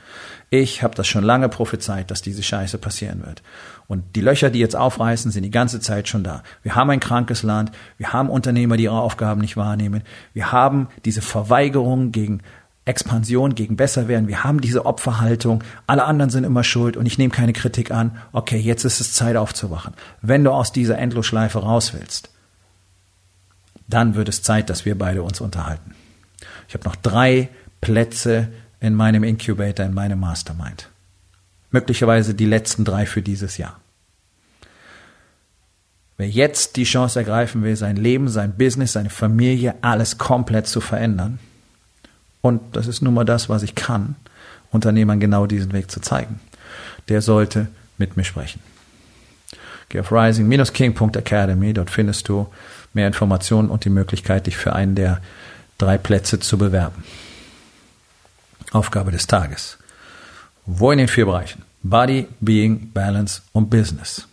Ich 0.49 0.81
habe 0.81 0.95
das 0.95 1.05
schon 1.05 1.23
lange 1.23 1.47
prophezeit, 1.47 2.09
dass 2.09 2.23
diese 2.23 2.41
Scheiße 2.41 2.79
passieren 2.79 3.23
wird. 3.23 3.43
Und 3.85 4.15
die 4.15 4.21
Löcher, 4.21 4.49
die 4.49 4.57
jetzt 4.57 4.75
aufreißen, 4.75 5.29
sind 5.29 5.43
die 5.43 5.51
ganze 5.51 5.79
Zeit 5.79 6.07
schon 6.07 6.23
da. 6.23 6.41
Wir 6.63 6.73
haben 6.73 6.89
ein 6.89 6.99
krankes 6.99 7.43
Land, 7.43 7.71
wir 7.99 8.13
haben 8.13 8.31
Unternehmer, 8.31 8.77
die 8.77 8.85
ihre 8.85 8.99
Aufgaben 8.99 9.41
nicht 9.41 9.57
wahrnehmen, 9.57 10.01
wir 10.33 10.51
haben 10.51 10.87
diese 11.05 11.21
Verweigerung 11.21 12.11
gegen 12.11 12.41
Expansion, 12.85 13.55
gegen 13.55 13.75
Besserwerden, 13.75 14.27
wir 14.27 14.43
haben 14.43 14.61
diese 14.61 14.85
Opferhaltung, 14.85 15.63
alle 15.87 16.05
anderen 16.05 16.29
sind 16.29 16.43
immer 16.43 16.63
schuld 16.63 16.97
und 16.97 17.07
ich 17.07 17.17
nehme 17.17 17.33
keine 17.33 17.53
Kritik 17.53 17.89
an. 17.89 18.17
Okay, 18.31 18.59
jetzt 18.59 18.85
ist 18.85 19.01
es 19.01 19.13
Zeit 19.13 19.35
aufzuwachen. 19.35 19.93
Wenn 20.21 20.43
du 20.43 20.51
aus 20.51 20.71
dieser 20.71 20.99
Endlosschleife 20.99 21.59
raus 21.59 21.93
willst, 21.93 22.29
dann 23.87 24.15
wird 24.15 24.29
es 24.29 24.43
Zeit, 24.43 24.69
dass 24.69 24.85
wir 24.85 24.97
beide 24.97 25.23
uns 25.23 25.41
unterhalten. 25.41 25.95
Ich 26.67 26.75
habe 26.75 26.85
noch 26.85 26.95
drei 26.95 27.49
Plätze 27.81 28.49
in 28.79 28.93
meinem 28.93 29.23
Incubator, 29.23 29.85
in 29.85 29.93
meinem 29.93 30.19
Mastermind. 30.19 30.89
Möglicherweise 31.71 32.35
die 32.35 32.45
letzten 32.45 32.85
drei 32.85 33.07
für 33.07 33.21
dieses 33.21 33.57
Jahr. 33.57 33.79
Wer 36.17 36.29
jetzt 36.29 36.77
die 36.77 36.85
Chance 36.85 37.19
ergreifen 37.19 37.63
will, 37.63 37.75
sein 37.75 37.97
Leben, 37.97 38.29
sein 38.29 38.55
Business, 38.57 38.93
seine 38.93 39.09
Familie, 39.09 39.75
alles 39.81 40.17
komplett 40.17 40.67
zu 40.67 40.81
verändern, 40.81 41.39
und 42.45 42.75
das 42.75 42.85
ist 42.85 43.01
nun 43.01 43.15
mal 43.15 43.25
das, 43.25 43.49
was 43.49 43.63
ich 43.63 43.73
kann, 43.73 44.15
Unternehmern 44.71 45.19
genau 45.19 45.47
diesen 45.47 45.73
Weg 45.73 45.89
zu 45.89 45.99
zeigen, 45.99 46.39
der 47.09 47.23
sollte 47.23 47.69
mit 47.97 48.17
mir 48.17 48.23
sprechen. 48.23 48.61
Geh 49.89 49.99
auf 49.99 50.11
rising-king.academy, 50.11 51.73
dort 51.73 51.89
findest 51.89 52.29
du 52.29 52.47
mehr 52.93 53.07
Informationen 53.07 53.69
und 53.69 53.83
die 53.83 53.89
Möglichkeit, 53.89 54.45
dich 54.45 54.57
für 54.57 54.73
einen 54.73 54.93
der 54.93 55.21
drei 55.79 55.97
Plätze 55.97 56.39
zu 56.39 56.59
bewerben. 56.59 57.03
Aufgabe 58.71 59.09
des 59.09 59.25
Tages. 59.25 59.79
Wo 60.67 60.91
in 60.91 60.99
den 60.99 61.07
vier 61.07 61.25
Bereichen? 61.25 61.63
Body, 61.81 62.27
Being, 62.41 62.91
Balance 62.91 63.41
und 63.53 63.71
Business. 63.71 64.27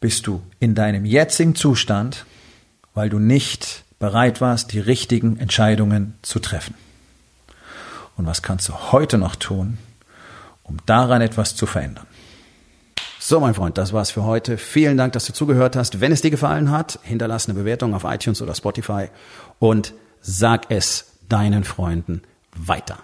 Bist 0.00 0.26
du 0.26 0.42
in 0.60 0.74
deinem 0.74 1.04
jetzigen 1.04 1.54
Zustand, 1.54 2.24
weil 2.94 3.10
du 3.10 3.18
nicht 3.18 3.84
bereit 4.00 4.40
warst, 4.40 4.72
die 4.72 4.80
richtigen 4.80 5.38
Entscheidungen 5.38 6.14
zu 6.22 6.40
treffen? 6.40 6.74
Und 8.16 8.26
was 8.26 8.42
kannst 8.42 8.68
du 8.68 8.74
heute 8.90 9.16
noch 9.16 9.36
tun, 9.36 9.78
um 10.64 10.78
daran 10.86 11.22
etwas 11.22 11.54
zu 11.54 11.66
verändern? 11.66 12.06
So, 13.20 13.38
mein 13.38 13.54
Freund, 13.54 13.78
das 13.78 13.92
war's 13.92 14.10
für 14.10 14.24
heute. 14.24 14.56
Vielen 14.58 14.96
Dank, 14.96 15.12
dass 15.12 15.26
du 15.26 15.32
zugehört 15.32 15.76
hast. 15.76 16.00
Wenn 16.00 16.10
es 16.10 16.22
dir 16.22 16.30
gefallen 16.30 16.70
hat, 16.70 16.98
hinterlass 17.02 17.48
eine 17.48 17.58
Bewertung 17.58 17.94
auf 17.94 18.04
iTunes 18.04 18.42
oder 18.42 18.54
Spotify 18.54 19.08
und 19.58 19.92
sag 20.22 20.70
es 20.70 21.18
deinen 21.28 21.64
Freunden 21.64 22.22
weiter. 22.56 22.98